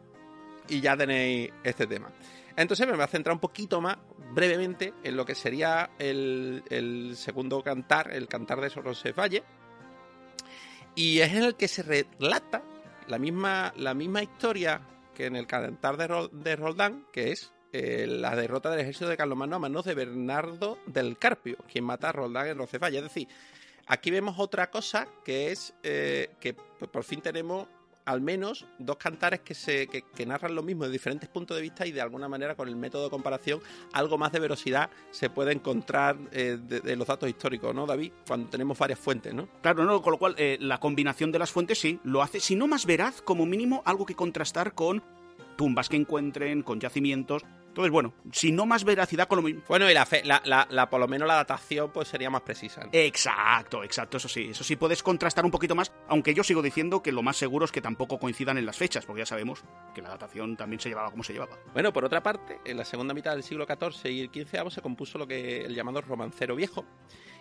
[0.69, 2.09] y ya tenéis este tema.
[2.57, 3.97] Entonces me voy a centrar un poquito más
[4.33, 9.43] brevemente en lo que sería el, el segundo cantar, el cantar de Roncesvalles.
[10.95, 12.63] Y es en el que se relata
[13.07, 14.81] la misma, la misma historia
[15.13, 19.17] que en el cantar de, de Roldán, que es eh, la derrota del ejército de
[19.17, 22.99] Carlomagno a manos de Bernardo del Carpio, quien mata a Roldán en Roncesvalles.
[22.99, 23.27] Es decir,
[23.87, 27.67] aquí vemos otra cosa que es eh, que por fin tenemos
[28.05, 31.85] al menos dos cantares que, se, que, narran lo mismo de diferentes puntos de vista
[31.85, 33.59] y de alguna manera con el método de comparación
[33.91, 38.13] algo más de verosidad se puede encontrar eh, de, los datos históricos, ¿no, David?
[38.25, 39.49] Cuando tenemos varias fuentes, ¿no?
[39.61, 42.67] Claro, no, con lo cual la combinación de las fuentes sí, lo hace, si no
[42.67, 45.03] más veraz, como mínimo algo que contrastar con
[45.55, 47.43] tumbas que encuentren, con yacimientos.
[47.75, 49.61] Entonces, bueno, si no más veracidad con lo mismo.
[49.67, 52.41] Bueno, y la, fe- la, la- la- por lo menos la datación pues sería más
[52.41, 52.79] precisa.
[52.85, 52.89] ¿no?
[52.93, 57.03] Exacto, exacto, eso sí, eso sí puedes contrastar un poquito más, aunque yo sigo diciendo
[57.03, 59.61] que lo más seguro es que tampoco coincidan en las fechas, porque ya sabemos
[59.93, 61.57] que la datación también se llevaba como se llevaba.
[61.73, 64.81] Bueno, por otra parte, en la segunda mitad del siglo XIV y el XV se
[64.81, 66.85] compuso lo que el llamado romancero viejo,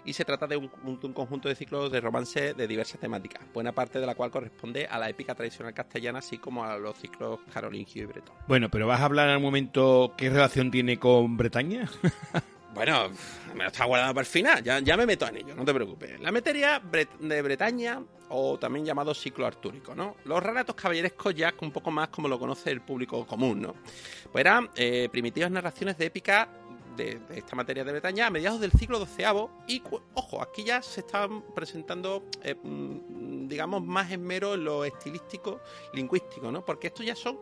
[0.05, 3.43] y se trata de un, un- un conjunto de ciclos de romance de diversas temáticas,
[3.53, 6.97] buena parte de la cual corresponde a la épica tradicional castellana, así como a los
[6.99, 8.35] ciclos carolingio y bretón.
[8.47, 11.89] Bueno, pero ¿vas a hablar al momento qué relación tiene con Bretaña?
[12.75, 13.09] Bueno,
[13.55, 15.73] me lo está guardando para el final, ya, ya me meto en ello, no te
[15.73, 16.19] preocupes.
[16.19, 20.17] La materia bre- de Bretaña, o también llamado ciclo artúrico, ¿no?
[20.25, 23.77] Los relatos caballerescos ya un poco más como lo conoce el público común, ¿no?
[24.33, 26.49] Pues eran eh, primitivas narraciones de épica
[26.97, 29.83] de, esta materia de Bretaña a mediados del siglo XII y,
[30.15, 35.61] ojo, aquí ya se están presentando, eh, mm, digamos, más esmero en lo estilístico,
[35.93, 36.65] lingüístico, ¿no?
[36.65, 37.39] Porque estos ya son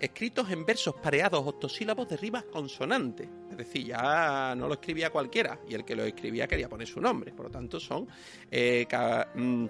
[0.00, 3.28] escritos en versos pareados octosílabos de rimas consonantes.
[3.50, 7.00] Es decir, ya no lo escribía cualquiera y el que lo escribía quería poner su
[7.00, 7.32] nombre.
[7.32, 8.08] Por lo tanto, son
[8.50, 8.86] eh,
[9.34, 9.66] mm,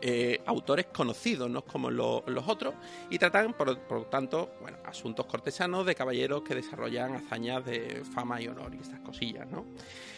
[0.00, 2.74] eh, autores conocidos, no como lo- los otros,
[3.10, 8.40] y tratan, por, por tanto, bueno, asuntos cortesanos de caballeros que desarrollan hazañas de fama
[8.40, 9.66] y honor y estas cosillas, ¿no?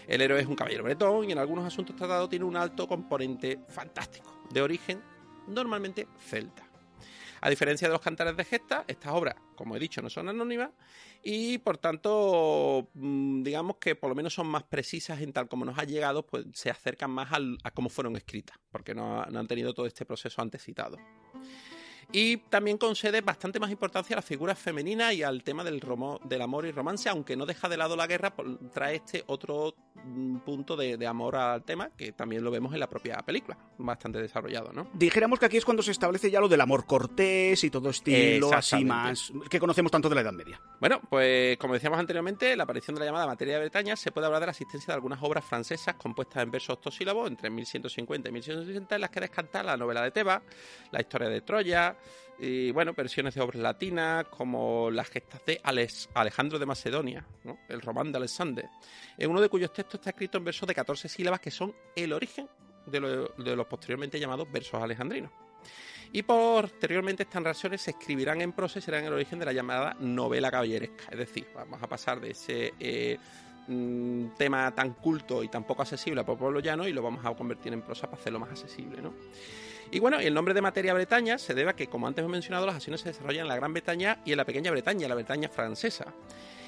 [0.06, 3.60] El héroe es un caballero bretón y en algunos asuntos tratados tiene un alto componente
[3.68, 5.02] fantástico, de origen
[5.46, 6.63] normalmente celta.
[7.44, 10.70] A diferencia de los cantares de gesta, estas obras, como he dicho, no son anónimas
[11.22, 15.66] y por tanto, mm, digamos que por lo menos son más precisas en tal como
[15.66, 17.28] nos ha llegado, pues se acercan más
[17.62, 20.96] a cómo fueron escritas, porque no han tenido todo este proceso antes citado.
[22.12, 26.20] Y también concede bastante más importancia a las figuras femeninas y al tema del, romo-
[26.24, 28.34] del amor y romance, aunque no deja de lado la guerra,
[28.72, 32.80] trae este otro mm, punto de, de amor al tema, que también lo vemos en
[32.80, 34.88] la propia película, bastante desarrollado, ¿no?
[34.94, 38.52] Dijéramos que aquí es cuando se establece ya lo del amor cortés y todo estilo
[38.52, 40.60] así más que conocemos tanto de la Edad Media.
[40.80, 44.26] Bueno, pues como decíamos anteriormente, la aparición de la llamada materia de Bretaña se puede
[44.26, 48.32] hablar de la existencia de algunas obras francesas compuestas en versos octosílabos entre 1150 y
[48.32, 50.42] 1160 en las que descanta la novela de Tebas,
[50.90, 51.93] la historia de Troya
[52.38, 55.60] y bueno, versiones de obras latinas como las gestas de
[56.14, 57.24] Alejandro de Macedonia,
[57.68, 58.68] el román de Alexander,
[59.16, 62.12] en uno de cuyos textos está escrito en versos de 14 sílabas que son el
[62.12, 62.48] origen
[62.86, 65.30] de, lo- los posteriormente llamados versos alejandrinos.
[66.12, 69.96] Y posteriormente estas narraciones se escribirán en prosa y serán el origen de la llamada
[69.98, 71.04] novela caballeresca.
[71.10, 73.18] Es decir, vamos a pasar de ese eh,
[73.66, 77.34] mm, tema tan culto y tan poco accesible a pueblo llano y lo vamos a
[77.34, 79.02] convertir en prosa para hacerlo más accesible.
[79.94, 82.66] Y bueno, el nombre de materia Bretaña se debe a que, como antes he mencionado,
[82.66, 85.48] las acciones se desarrollan en la Gran Bretaña y en la Pequeña Bretaña, la Bretaña
[85.48, 86.12] francesa.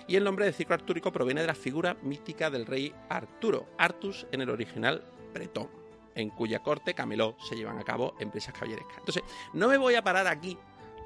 [0.07, 4.29] Y el nombre de ciclo artúrico proviene de la figura mítica del rey Arturo, Artus
[4.31, 5.03] en el original
[5.35, 5.68] bretón,
[6.14, 8.99] en cuya corte Camelot se llevan a cabo empresas caballerescas.
[8.99, 10.57] Entonces, no me voy a parar aquí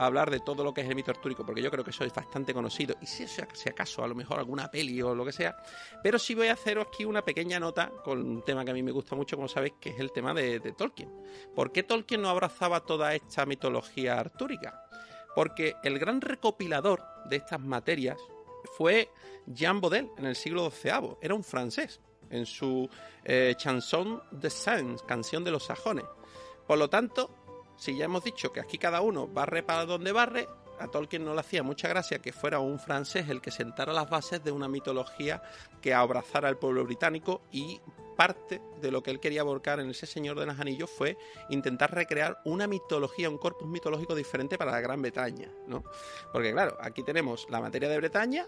[0.06, 2.12] hablar de todo lo que es el mito artúrico, porque yo creo que eso es
[2.12, 5.56] bastante conocido, y si, si acaso a lo mejor alguna peli o lo que sea,
[6.02, 8.82] pero sí voy a hacer aquí una pequeña nota con un tema que a mí
[8.82, 11.10] me gusta mucho, como sabéis, que es el tema de, de Tolkien.
[11.54, 14.86] ¿Por qué Tolkien no abrazaba toda esta mitología artúrica?
[15.34, 18.18] Porque el gran recopilador de estas materias
[18.76, 19.10] fue
[19.46, 22.00] Jean Baudel en el siglo XII, era un francés.
[22.30, 22.88] en su
[23.24, 26.04] eh, Chanson de Saints, canción de los sajones.
[26.70, 27.39] Por lo tanto,
[27.80, 30.46] si ya hemos dicho que aquí cada uno barre para donde barre,
[30.78, 34.08] a Tolkien no le hacía mucha gracia que fuera un francés el que sentara las
[34.10, 35.42] bases de una mitología
[35.80, 37.80] que abrazara al pueblo británico y
[38.16, 41.16] parte de lo que él quería volcar en ese Señor de los Anillos fue
[41.48, 45.82] intentar recrear una mitología, un corpus mitológico diferente para la Gran Bretaña, ¿no?
[46.34, 48.46] Porque claro, aquí tenemos la materia de Bretaña,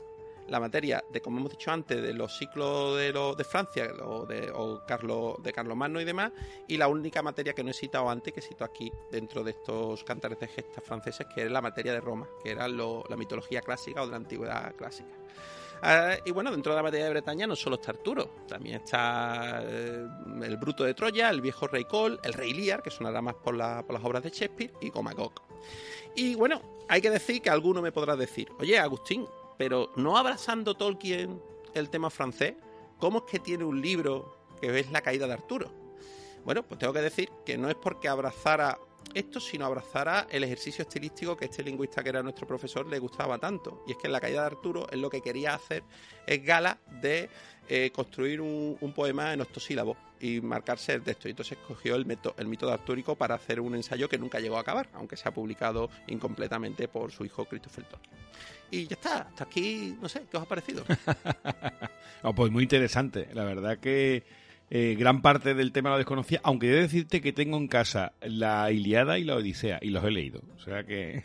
[0.49, 4.27] la materia de, como hemos dicho antes, de los ciclos de, lo, de Francia o
[4.27, 6.33] de, o Carlos, de Carlomagno y demás,
[6.69, 10.05] y la única materia que no he citado antes, que cito aquí dentro de estos
[10.05, 13.61] cantares de gestas franceses, que es la materia de Roma, que era lo, la mitología
[13.61, 15.11] clásica o de la antigüedad clásica.
[15.85, 19.63] Ah, y bueno, dentro de la materia de Bretaña no solo está Arturo, también está
[19.65, 20.07] eh,
[20.45, 23.57] el Bruto de Troya, el viejo Rey Cole, el Rey Lear, que sonará más por,
[23.57, 25.33] la, por las obras de Shakespeare, y Comagog.
[26.15, 29.27] Y bueno, hay que decir que alguno me podrá decir, oye, Agustín,
[29.63, 31.41] pero no abrazando Tolkien
[31.73, 32.55] el tema francés,
[32.99, 35.71] ¿cómo es que tiene un libro que es La caída de Arturo?
[36.45, 38.77] Bueno, pues tengo que decir que no es porque abrazara
[39.15, 43.39] esto, sino abrazara el ejercicio estilístico que este lingüista que era nuestro profesor le gustaba
[43.39, 43.85] tanto.
[43.87, 45.85] Y es que en la caída de Arturo él lo que quería hacer
[46.27, 47.31] es gala de
[47.69, 51.29] eh, construir un, un poema en octosílabos y marcarse el texto.
[51.29, 54.41] Y entonces escogió el, meto- el mito de Artúrico para hacer un ensayo que nunca
[54.41, 58.15] llegó a acabar, aunque se ha publicado incompletamente por su hijo Christopher Tolkien.
[58.71, 60.85] Y ya está, hasta aquí, no sé, ¿qué os ha parecido?
[62.25, 63.29] Oh, pues muy interesante.
[63.35, 64.23] La verdad que
[64.75, 68.15] eh, gran parte del tema lo desconocía, aunque he de decirte que tengo en casa
[68.23, 70.41] la Iliada y la Odisea y los he leído.
[70.57, 71.23] O sea que...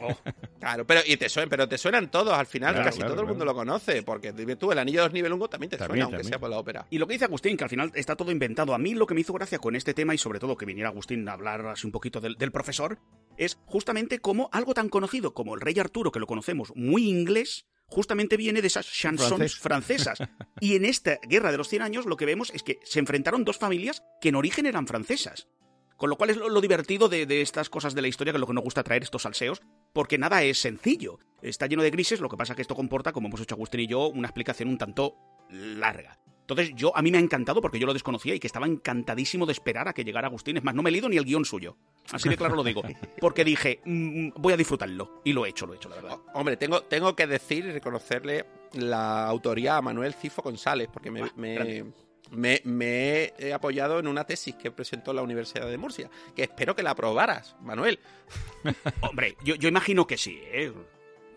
[0.59, 3.21] Claro, pero, y te suenan, pero te suenan todos al final, Claro, casi claro, todo
[3.21, 6.03] el mundo lo conoce, porque tú, el anillo de los Nibelungos también te También, suena,
[6.03, 6.29] aunque también.
[6.29, 6.85] sea por la ópera.
[6.89, 8.73] Y lo que dice Agustín, que al final está todo inventado.
[8.73, 10.89] A mí lo que me hizo gracia con este tema y sobre todo que viniera
[10.89, 12.99] Agustín a hablar así un poquito del, del profesor,
[13.37, 17.65] es justamente como algo tan conocido como el rey Arturo, que lo conocemos muy inglés,
[17.87, 20.17] justamente viene de esas chansons Francés.
[20.17, 20.29] francesas.
[20.59, 23.43] Y en esta guerra de los 100 años lo que vemos es que se enfrentaron
[23.43, 25.47] dos familias que en origen eran francesas.
[25.95, 28.37] Con lo cual es lo, lo divertido de, de estas cosas de la historia, que
[28.37, 29.61] es lo que nos gusta traer estos salseos,
[29.93, 31.19] porque nada es sencillo.
[31.41, 33.87] Está lleno de grises, lo que pasa que esto comporta, como hemos hecho Agustín y
[33.87, 35.15] yo, una explicación un tanto
[35.49, 36.19] larga.
[36.49, 39.45] Entonces, yo a mí me ha encantado porque yo lo desconocía y que estaba encantadísimo
[39.45, 40.55] de esperar a que llegara Agustín.
[40.55, 41.75] Es más, no me he leído ni el guion suyo.
[42.11, 42.81] Así de claro lo digo.
[43.19, 45.21] Porque dije, mm, voy a disfrutarlo.
[45.25, 46.17] Y lo he hecho, lo he hecho, la verdad.
[46.33, 48.45] Hombre, tengo, tengo que decir y reconocerle
[48.75, 51.85] la autoría a Manuel Cifo González, porque me, Ah, me, grande.
[52.31, 56.73] me- me he apoyado en una tesis que presentó la Universidad de Murcia, que espero
[56.77, 57.99] que la aprobaras, Manuel.
[59.01, 60.71] Hombre, yo, yo imagino que sí, ¿eh?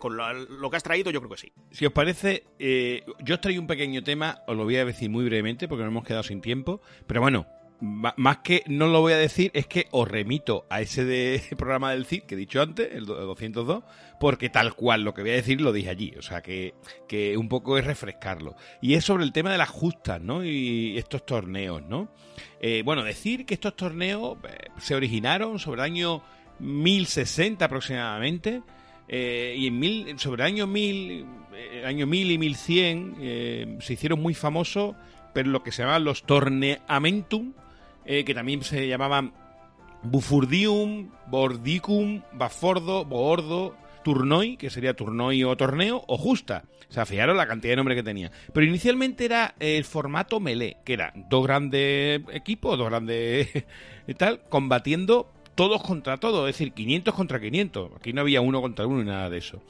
[0.00, 1.52] Con lo, lo que has traído, yo creo que sí.
[1.70, 5.08] Si os parece, eh, yo os traigo un pequeño tema, os lo voy a decir
[5.10, 7.46] muy brevemente porque nos hemos quedado sin tiempo, pero bueno,
[7.82, 11.92] más que no lo voy a decir, es que os remito a ese de programa
[11.92, 13.84] del CID que he dicho antes, el do- 202,
[14.18, 16.74] porque tal cual lo que voy a decir lo dije allí, o sea que,
[17.08, 18.54] que un poco es refrescarlo.
[18.82, 20.44] Y es sobre el tema de las justas, ¿no?
[20.44, 22.12] Y estos torneos, ¿no?
[22.60, 26.22] Eh, bueno, decir que estos torneos eh, se originaron sobre el año
[26.58, 28.62] 1060 aproximadamente.
[29.12, 33.94] Eh, y en mil, sobre el año 1000, eh, año 1000 y 1100 eh, se
[33.94, 34.94] hicieron muy famosos,
[35.34, 37.54] pero lo que se llamaban los torneamentum,
[38.06, 39.32] que también se llamaban
[40.02, 46.64] Bufurdium, Bordicum, Bafordo, Boordo, Turnoi, que sería Turnoi o torneo, o Justa.
[46.88, 48.32] O sea, fijaros la cantidad de nombres que tenía.
[48.52, 53.48] Pero inicialmente era el formato melee, que era dos grandes equipos, dos grandes
[54.08, 57.90] y tal, combatiendo todos contra todos, es decir, 500 contra 500.
[57.94, 59.60] Aquí no había uno contra uno ni nada de eso.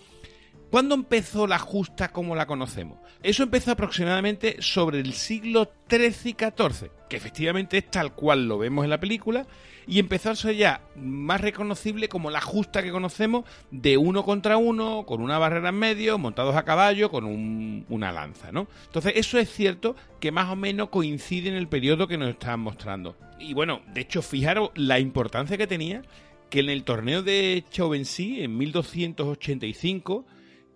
[0.71, 2.99] ¿Cuándo empezó la justa como la conocemos?
[3.23, 8.57] Eso empezó aproximadamente sobre el siglo XIII y XIV, que efectivamente es tal cual lo
[8.57, 9.47] vemos en la película,
[9.89, 14.57] y empezó a ser ya más reconocible como la justa que conocemos de uno contra
[14.59, 18.68] uno, con una barrera en medio, montados a caballo, con un- una lanza, ¿no?
[18.87, 22.61] Entonces, eso es cierto que más o menos coincide en el periodo que nos están
[22.61, 23.16] mostrando.
[23.41, 26.03] Y bueno, de hecho, fijaros la importancia que tenía
[26.49, 30.25] que en el torneo de Chauvency, en 1285,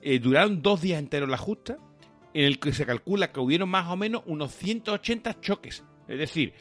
[0.04, 1.78] eh, duraron dos días enteros la justa,
[2.34, 5.82] en el que se calcula que hubieron más o menos unos 180 choques.
[6.06, 6.52] Es decir,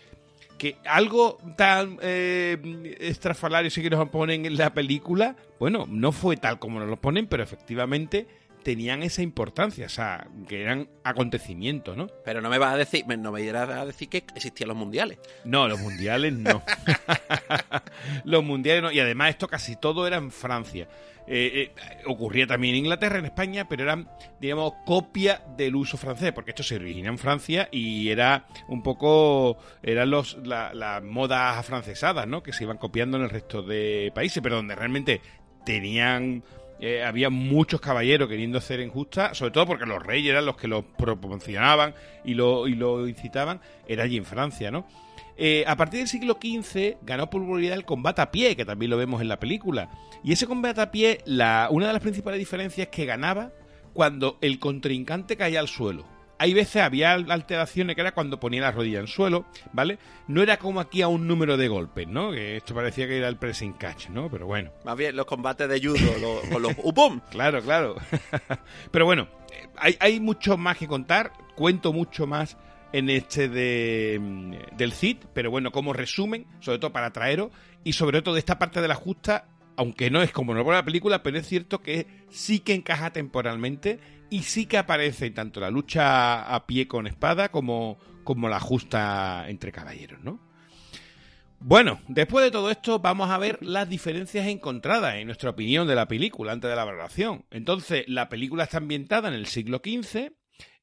[0.58, 6.38] que algo tan eh, estrafalario sí que nos ponen en la película, bueno, no fue
[6.38, 8.28] tal como nos lo ponen, pero efectivamente
[8.64, 12.08] tenían esa importancia, o sea, que eran acontecimientos, ¿no?
[12.24, 15.20] Pero no me vas a decir, no me irás a decir que existían los mundiales.
[15.44, 16.64] No, los mundiales no.
[18.26, 18.94] los mundiales.
[18.94, 20.88] Y además esto casi todo era en Francia.
[21.26, 24.10] Eh, eh, ocurría también en Inglaterra, en España, pero eran,
[24.42, 29.58] digamos, copia del uso francés, porque esto se origina en Francia y era un poco,
[29.82, 32.44] eran los, la- las modas afrancesadas, ¿no?
[32.44, 35.22] Que se iban copiando en el resto de países, pero donde realmente
[35.66, 36.44] tenían
[36.86, 40.68] eh, había muchos caballeros queriendo hacer injusta, sobre todo porque los reyes eran los que
[40.68, 44.86] lo promocionaban y lo, y lo incitaban, era allí en Francia, ¿no?
[45.38, 48.98] Eh, a partir del siglo XV ganó popularidad el combate a pie, que también lo
[48.98, 49.92] vemos en la película.
[50.26, 53.54] Y ese combate a pie, la, una de las principales diferencias es que ganaba
[53.94, 56.13] cuando el contrincante caía al suelo.
[56.40, 60.00] Hay veces había alteraciones que era cuando ponía la rodilla en suelo, ¿vale?
[60.28, 62.32] No era como aquí a un número de golpes, ¿no?
[62.32, 64.30] Que esto parecía que era el pressing catch, ¿no?
[64.30, 64.72] Pero bueno.
[64.84, 67.20] Más bien los combates de judo, con los upum.
[67.32, 67.96] claro, claro.
[68.92, 69.28] Pero bueno,
[69.78, 72.58] hay, hay mucho más que contar, cuento mucho más
[72.94, 77.50] en este de, mm, del CID, pero bueno, como resumen, sobre todo para traeros,
[77.84, 79.46] y sobre todo de esta parte de la justa,
[79.76, 83.12] aunque no es como no por la película, pero es cierto que sí que encaja
[83.12, 84.00] temporalmente
[84.30, 89.46] y sí que aparece tanto la lucha a pie con espada como, como la justa
[89.48, 90.40] entre caballeros, ¿no?
[91.60, 95.96] Bueno, después de todo esto vamos a ver las diferencias encontradas en nuestra opinión de
[95.96, 97.46] la película antes de la valoración.
[97.52, 100.34] Entonces, la película está ambientada en el siglo XV,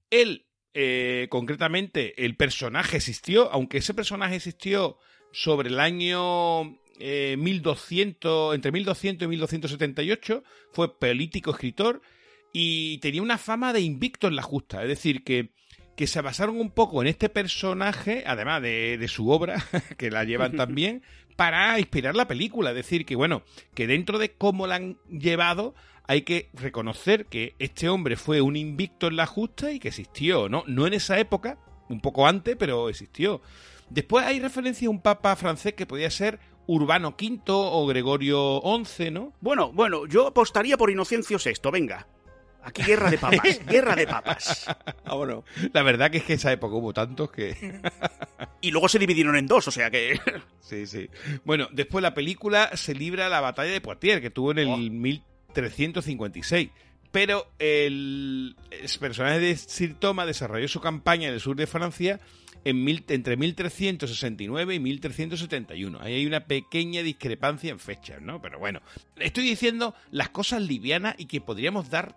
[0.08, 4.98] el eh, concretamente, el personaje existió, aunque ese personaje existió
[5.32, 12.02] sobre el año 1200, eh, entre 1200 y 1278, fue político, escritor,
[12.52, 15.50] y tenía una fama de invicto en la justa, es decir, que,
[15.96, 19.64] que se basaron un poco en este personaje, además de, de su obra,
[19.96, 21.02] que la llevan también,
[21.36, 23.42] para inspirar la película, es decir, que bueno,
[23.74, 25.74] que dentro de cómo la han llevado,
[26.06, 30.48] hay que reconocer que este hombre fue un invicto en la justa y que existió,
[30.48, 30.64] ¿no?
[30.66, 31.56] No en esa época,
[31.88, 33.40] un poco antes, pero existió.
[33.90, 36.38] Después hay referencia a un papa francés que podía ser
[36.70, 39.32] Urbano V o Gregorio XI, ¿no?
[39.40, 42.06] Bueno, bueno, yo apostaría por Inocencio VI, venga.
[42.62, 44.66] Aquí guerra de papas, guerra de papas.
[45.04, 45.44] Ah, bueno.
[45.72, 47.80] La verdad que es que esa época hubo tantos que...
[48.60, 50.20] y luego se dividieron en dos, o sea que...
[50.60, 51.08] sí, sí.
[51.44, 56.70] Bueno, después la película se libra la batalla de Poitiers, que tuvo en el 356.
[57.10, 58.54] Pero el,
[59.00, 62.20] personaje de Sir Thomas desarrolló su campaña en el sur de Francia
[62.64, 65.98] en entre 1369 y 1371.
[66.00, 68.40] Ahí hay una pequeña discrepancia en fechas, ¿no?
[68.40, 68.80] Pero bueno,
[69.16, 72.16] estoy diciendo las cosas livianas y que podríamos dar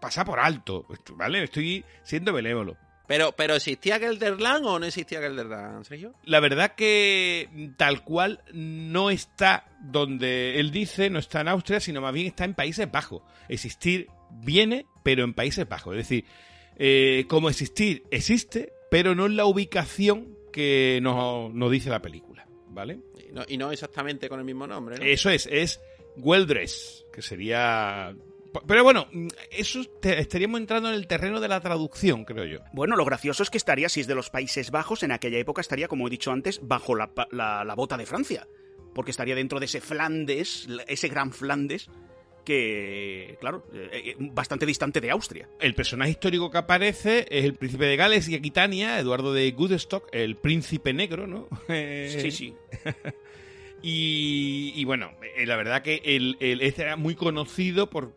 [0.00, 1.42] pasar por alto, ¿vale?
[1.42, 2.76] Estoy siendo benévolo.
[3.06, 6.14] Pero, pero ¿existía Gelderland o no existía Gelderland, Sergio?
[6.24, 12.00] La verdad que tal cual no está donde él dice, no está en Austria, sino
[12.00, 13.22] más bien está en Países Bajos.
[13.48, 15.94] Existir viene, pero en Países Bajos.
[15.94, 16.24] Es decir,
[16.78, 23.00] eh, como existir existe, pero no en la ubicación que nos, dice la película, ¿vale?
[23.48, 25.04] Y no, exactamente con el mismo nombre, ¿no?
[25.04, 25.80] Eso es, es
[26.16, 28.14] Weldres, que sería
[28.66, 29.08] pero bueno,
[29.50, 32.60] eso estaríamos entrando en el terreno de la traducción, creo yo.
[32.72, 35.60] Bueno, lo gracioso es que estaría, si es de los Países Bajos, en aquella época
[35.60, 38.46] estaría, como he dicho antes, bajo la, la bota de Francia.
[38.94, 41.90] Porque estaría dentro de ese Flandes, ese gran Flandes,
[42.46, 45.48] que, claro, eh, eh, bastante distante de Austria.
[45.60, 50.08] El personaje histórico que aparece es el príncipe de Gales y Aquitania, Eduardo de Goodstock,
[50.12, 51.48] el príncipe negro, ¿no?
[51.68, 52.54] sí, sí.
[53.88, 58.12] Y, bueno, eh, la verdad que el, este era muy conocido por,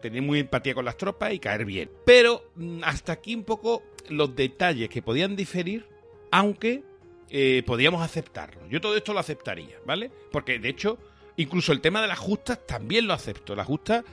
[0.00, 1.90] tener muy empatía con las tropas y caer bien.
[2.04, 5.86] Pero mm, hasta aquí un poco los detalles que podían diferir,
[6.30, 6.84] aunque
[7.30, 8.68] eh, podíamos aceptarlo.
[8.68, 10.12] Yo todo esto lo aceptaría, ¿vale?
[10.30, 10.98] Porque de hecho,
[11.38, 13.56] incluso el tema de las justas también lo acepto.
[13.56, 14.04] Las justas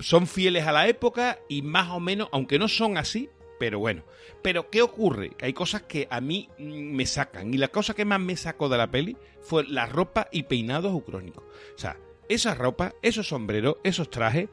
[0.00, 4.02] son fieles a la época y más o menos, aunque no son así, pero bueno.
[4.42, 5.30] Pero ¿qué ocurre?
[5.30, 7.54] Que hay cosas que a mí me sacan.
[7.54, 10.92] Y la cosa que más me sacó de la peli fue la ropa y peinados
[10.92, 11.44] ucrónicos.
[11.74, 11.96] O sea,
[12.28, 14.48] esa ropa, esos sombreros, esos trajes,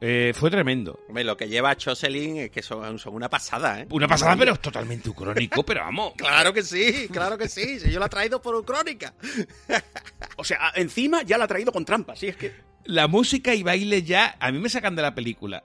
[0.00, 1.00] eh, fue tremendo.
[1.08, 3.86] lo que lleva Choselin es que son, una pasada, ¿eh?
[3.90, 6.14] Una pasada, pero es totalmente ucrónico, pero vamos.
[6.16, 7.80] claro que sí, claro que sí.
[7.80, 9.14] Si yo la he traído por ucrónica.
[10.36, 12.52] o sea, encima ya la ha traído con trampas, sí, es que.
[12.84, 15.62] La música y baile ya, a mí me sacan de la película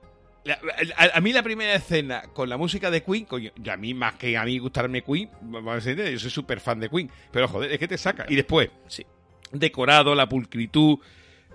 [1.13, 4.37] a, mí la primera escena con la música de Queen, coño, a mí más que
[4.37, 7.97] a mí gustarme Queen, yo soy súper fan de Queen, pero joder, es que te
[7.97, 8.25] saca.
[8.29, 9.05] Y después, sí,
[9.51, 10.99] decorado, la pulcritud,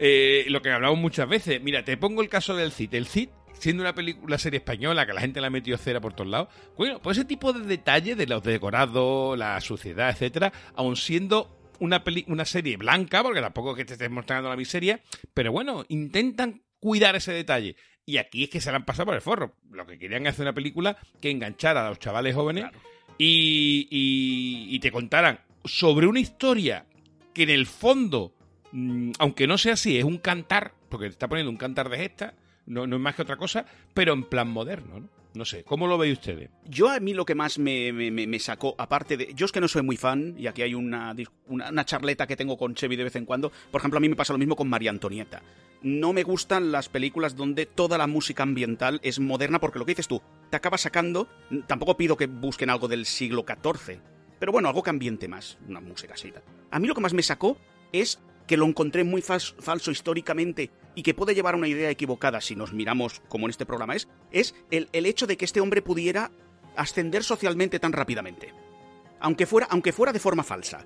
[0.05, 1.63] eh, lo que hablamos muchas veces.
[1.63, 2.93] Mira, te pongo el caso del Cid.
[2.93, 6.13] El Cid, siendo una película, serie española, que la gente la ha metido cera por
[6.13, 10.97] todos lados, bueno, pues ese tipo de detalles de los decorados, la suciedad, etcétera, aun
[10.97, 15.01] siendo una, una serie blanca, porque tampoco es que te estés mostrando la miseria,
[15.33, 17.77] pero bueno, intentan cuidar ese detalle.
[18.05, 19.55] Y aquí es que se la han pasado por el forro.
[19.71, 22.65] Lo que querían hacer una película que enganchara a los chavales jóvenes
[23.19, 23.87] y,
[24.69, 26.87] y, te contaran sobre una historia
[27.33, 28.35] que en el fondo,
[29.19, 32.35] aunque no sea así, es un cantar, porque te está poniendo un cantar de gesta,
[32.67, 35.09] no, es más que otra cosa, pero en plan moderno, ¿no?
[35.35, 36.51] No sé, ¿cómo lo veis ustedes?
[36.67, 39.33] Yo a mí lo que más me, me- me- sacó, aparte de...
[39.35, 41.17] Yo es que no soy muy fan, y aquí hay una,
[41.47, 43.51] una, una charleta que tengo con Chevy de vez en cuando.
[43.71, 45.41] Por ejemplo, a mí me pasa lo mismo con María Antonieta.
[45.81, 49.93] No me gustan las películas donde toda la música ambiental es moderna, porque lo que
[49.93, 50.21] dices tú,
[50.51, 51.27] te acaba sacando...
[51.67, 54.01] Tampoco pido que busquen algo del siglo XIV,
[54.39, 56.31] pero bueno, algo que ambiente más, una música así.
[56.71, 57.57] A mí lo que más me sacó
[57.91, 58.21] es
[58.53, 62.39] que lo encontré muy fals- falso históricamente y que puede llevar a una idea equivocada
[62.43, 65.63] si nos miramos como en este programa es, es el, el hecho de que este
[65.63, 66.31] hombre pudiera
[66.77, 68.53] ascender socialmente tan rápidamente.
[69.21, 70.85] Aunque fuera, aunque fuera de forma falsa.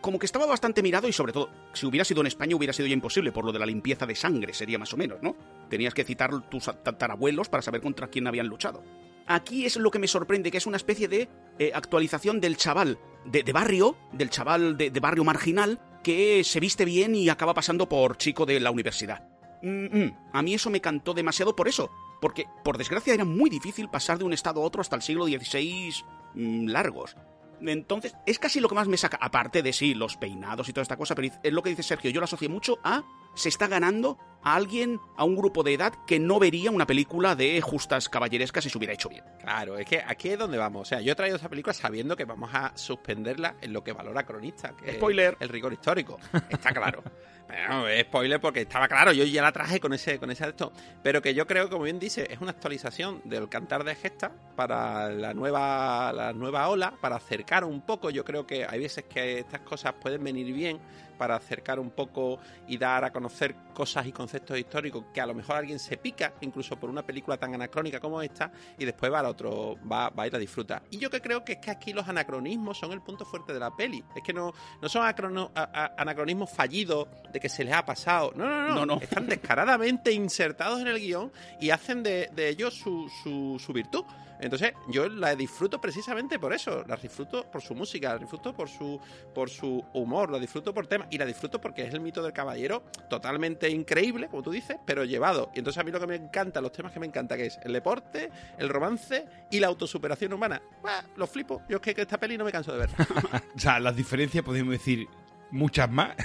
[0.00, 2.88] Como que estaba bastante mirado y sobre todo, si hubiera sido en España hubiera sido
[2.88, 5.36] ya imposible por lo de la limpieza de sangre, sería más o menos, ¿no?
[5.68, 8.82] Tenías que citar tus tatarabuelos para saber contra quién habían luchado.
[9.26, 12.98] Aquí es lo que me sorprende, que es una especie de eh, actualización del chaval
[13.26, 18.16] de, barrio, del chaval de barrio marginal, que se viste bien y acaba pasando por
[18.16, 19.28] chico de la universidad.
[19.62, 21.90] Mm, mm, A mí eso me cantó demasiado por eso,
[22.20, 25.26] porque por desgracia era muy difícil pasar de un estado a otro hasta el siglo
[25.26, 25.94] XVI
[26.34, 27.16] mm, largos.
[27.60, 30.82] Entonces, es casi lo que más me saca, aparte de sí, los peinados y toda
[30.82, 33.04] esta cosa, pero es lo que dice Sergio, yo lo asocié mucho a
[33.34, 37.34] se está ganando a alguien, a un grupo de edad que no vería una película
[37.36, 39.24] de justas caballerescas si se hubiera hecho bien.
[39.40, 40.82] Claro, es que aquí es donde vamos.
[40.82, 43.92] O sea, yo he traído esta película sabiendo que vamos a suspenderla en lo que
[43.92, 44.74] valora cronista.
[44.76, 45.36] Que es Spoiler.
[45.40, 46.18] El rigor histórico.
[46.50, 47.02] Está claro.
[47.52, 49.12] Bueno, es spoiler porque estaba claro.
[49.12, 50.72] Yo ya la traje con ese, con ese esto.
[51.02, 55.10] Pero que yo creo, como bien dice, es una actualización del cantar de gesta para
[55.10, 58.08] la nueva, la nueva ola, para acercar un poco.
[58.08, 60.80] Yo creo que hay veces que estas cosas pueden venir bien
[61.22, 65.34] para acercar un poco y dar a conocer cosas y conceptos históricos que a lo
[65.34, 69.20] mejor alguien se pica, incluso por una película tan anacrónica como esta, y después va
[69.20, 70.82] al otro, va, va a ir a disfrutar.
[70.90, 73.60] Y yo que creo que es que aquí los anacronismos son el punto fuerte de
[73.60, 74.02] la peli.
[74.16, 77.84] Es que no, no son acrono- a- a- anacronismos fallidos de que se les ha
[77.84, 78.32] pasado.
[78.34, 78.74] No, no, no.
[78.74, 79.00] No, no.
[79.00, 84.04] Están descaradamente insertados en el guion y hacen de, de ellos su, su, su virtud.
[84.42, 86.84] Entonces, yo la disfruto precisamente por eso.
[86.86, 89.00] La disfruto por su música, la disfruto por su,
[89.34, 92.32] por su humor, la disfruto por temas y la disfruto porque es el mito del
[92.32, 95.50] caballero totalmente increíble, como tú dices, pero llevado.
[95.54, 97.58] Y entonces a mí lo que me encanta, los temas que me encanta, que es
[97.62, 100.60] el deporte, el romance y la autosuperación humana.
[100.82, 101.62] Bah, los flipo.
[101.68, 102.90] Yo es que, que esta peli no me canso de ver.
[103.54, 105.06] O sea, las diferencias podemos decir
[105.52, 106.16] muchas más.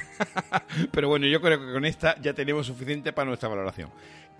[0.92, 3.92] Pero bueno, yo creo que con esta ya tenemos suficiente para nuestra valoración.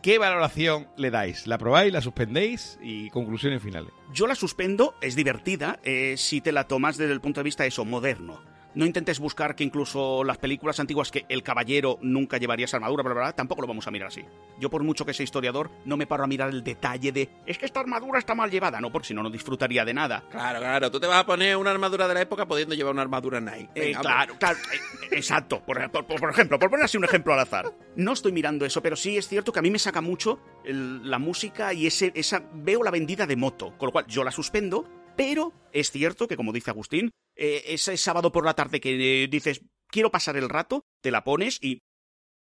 [0.02, 1.48] ¿Qué valoración le dais?
[1.48, 3.92] ¿La probáis, la suspendéis y conclusiones finales?
[4.14, 7.66] Yo la suspendo, es divertida, eh, si te la tomas desde el punto de vista
[7.66, 8.40] eso, moderno.
[8.78, 13.02] No intentes buscar que incluso las películas antiguas que el caballero nunca llevaría esa armadura,
[13.02, 14.24] bla, bla, bla, tampoco lo vamos a mirar así.
[14.60, 17.58] Yo por mucho que sea historiador, no me paro a mirar el detalle de es
[17.58, 20.24] que esta armadura está mal llevada, no, porque si no, no disfrutaría de nada.
[20.30, 20.92] Claro, claro.
[20.92, 23.70] Tú te vas a poner una armadura de la época pudiendo llevar una armadura Nike.
[23.74, 25.60] Eh, Venga, claro, claro, eh, exacto.
[25.66, 27.74] Por, por- por ejemplo, por poner así un ejemplo al azar.
[27.96, 31.10] No estoy mirando eso, pero sí es cierto que a mí me saca mucho el-
[31.10, 34.30] la música y ese, esa veo la vendida de moto, con lo cual yo la
[34.30, 39.24] suspendo, pero es cierto que como dice Agustín, eh, ese sábado por la tarde que
[39.24, 41.82] eh, dices quiero pasar el rato, te la pones y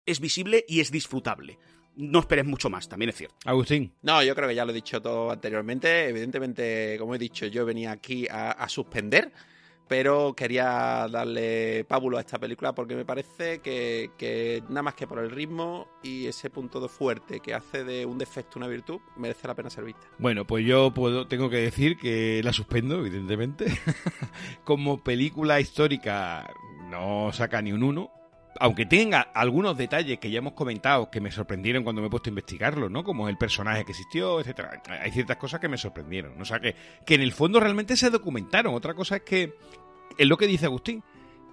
[0.07, 1.59] es visible y es disfrutable.
[1.97, 3.37] No esperes mucho más, también es cierto.
[3.45, 3.93] Agustín.
[4.03, 6.09] No, yo creo que ya lo he dicho todo anteriormente.
[6.09, 9.33] Evidentemente, como he dicho, yo venía aquí a, a suspender,
[9.89, 15.19] pero quería darle pábulo a esta película porque me parece que, nada más que por
[15.19, 19.47] el ritmo y ese punto de fuerte que hace de un defecto una virtud, merece
[19.47, 20.07] la pena ser vista.
[20.19, 23.67] Bueno, pues yo puedo, tengo que decir que la suspendo, evidentemente.
[24.65, 26.51] Como película histórica
[26.91, 28.11] no saca ni un uno.
[28.61, 32.31] Aunque tenga algunos detalles que ya hemos comentado que me sorprendieron cuando me he puesto
[32.31, 33.03] a investigarlo, ¿no?
[33.03, 34.83] Como el personaje que existió, etcétera.
[35.01, 36.37] Hay ciertas cosas que me sorprendieron.
[36.37, 36.43] ¿no?
[36.43, 36.75] O sea, que,
[37.05, 38.75] que en el fondo realmente se documentaron.
[38.75, 39.55] Otra cosa es que
[40.17, 41.03] es lo que dice Agustín.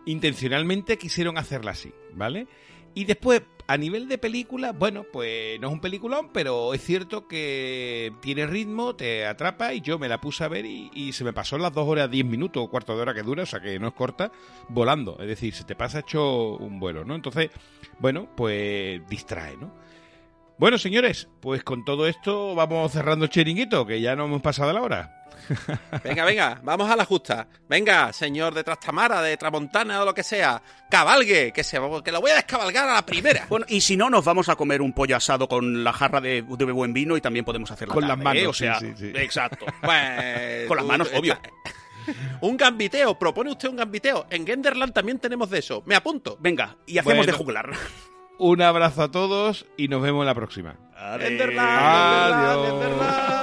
[0.06, 2.48] Intencionalmente quisieron hacerla así, ¿vale?
[2.94, 3.42] Y después,
[3.72, 8.46] a nivel de película, bueno, pues no es un peliculón, pero es cierto que tiene
[8.46, 11.58] ritmo, te atrapa y yo me la puse a ver y, y se me pasó
[11.58, 13.88] las dos horas, diez minutos o cuarto de hora que dura, o sea que no
[13.88, 14.30] es corta,
[14.68, 15.18] volando.
[15.22, 17.16] Es decir, se te pasa hecho un vuelo, ¿no?
[17.16, 17.50] Entonces,
[18.00, 19.72] bueno, pues distrae, ¿no?
[20.58, 24.72] Bueno, señores, pues con todo esto vamos cerrando el chiringuito, que ya no hemos pasado
[24.74, 25.18] la hora.
[26.04, 27.48] Venga, venga, vamos a la justa.
[27.68, 32.22] Venga, señor de Trastamara, de Tramontana o lo que sea, cabalgue, que, se, que lo
[32.22, 33.48] voy a descabalgar a la primera.
[33.50, 36.44] Bueno, y si no, nos vamos a comer un pollo asado con la jarra de,
[36.44, 38.48] de buen vino y también podemos hacer la Con las tarde, manos, ¿eh?
[38.48, 39.12] O sí, sea, sí, sí.
[39.16, 39.66] exacto.
[39.82, 41.40] Pues, Con las tú- manos, está- obvio.
[42.42, 44.26] Un gambiteo, propone usted un gambiteo.
[44.30, 45.84] En Genderland también tenemos de eso.
[45.86, 46.38] Me apunto.
[46.40, 47.32] Venga, y hacemos Bueno.
[47.32, 47.70] de juglar.
[48.44, 50.76] Un abrazo a todos y nos vemos la próxima.
[50.98, 51.30] Adiós.
[51.30, 53.41] Genderland, Genderland.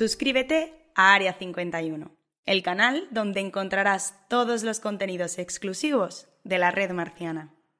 [0.00, 2.10] Suscríbete a Área 51,
[2.46, 7.54] el canal donde encontrarás todos los contenidos exclusivos de la red marciana.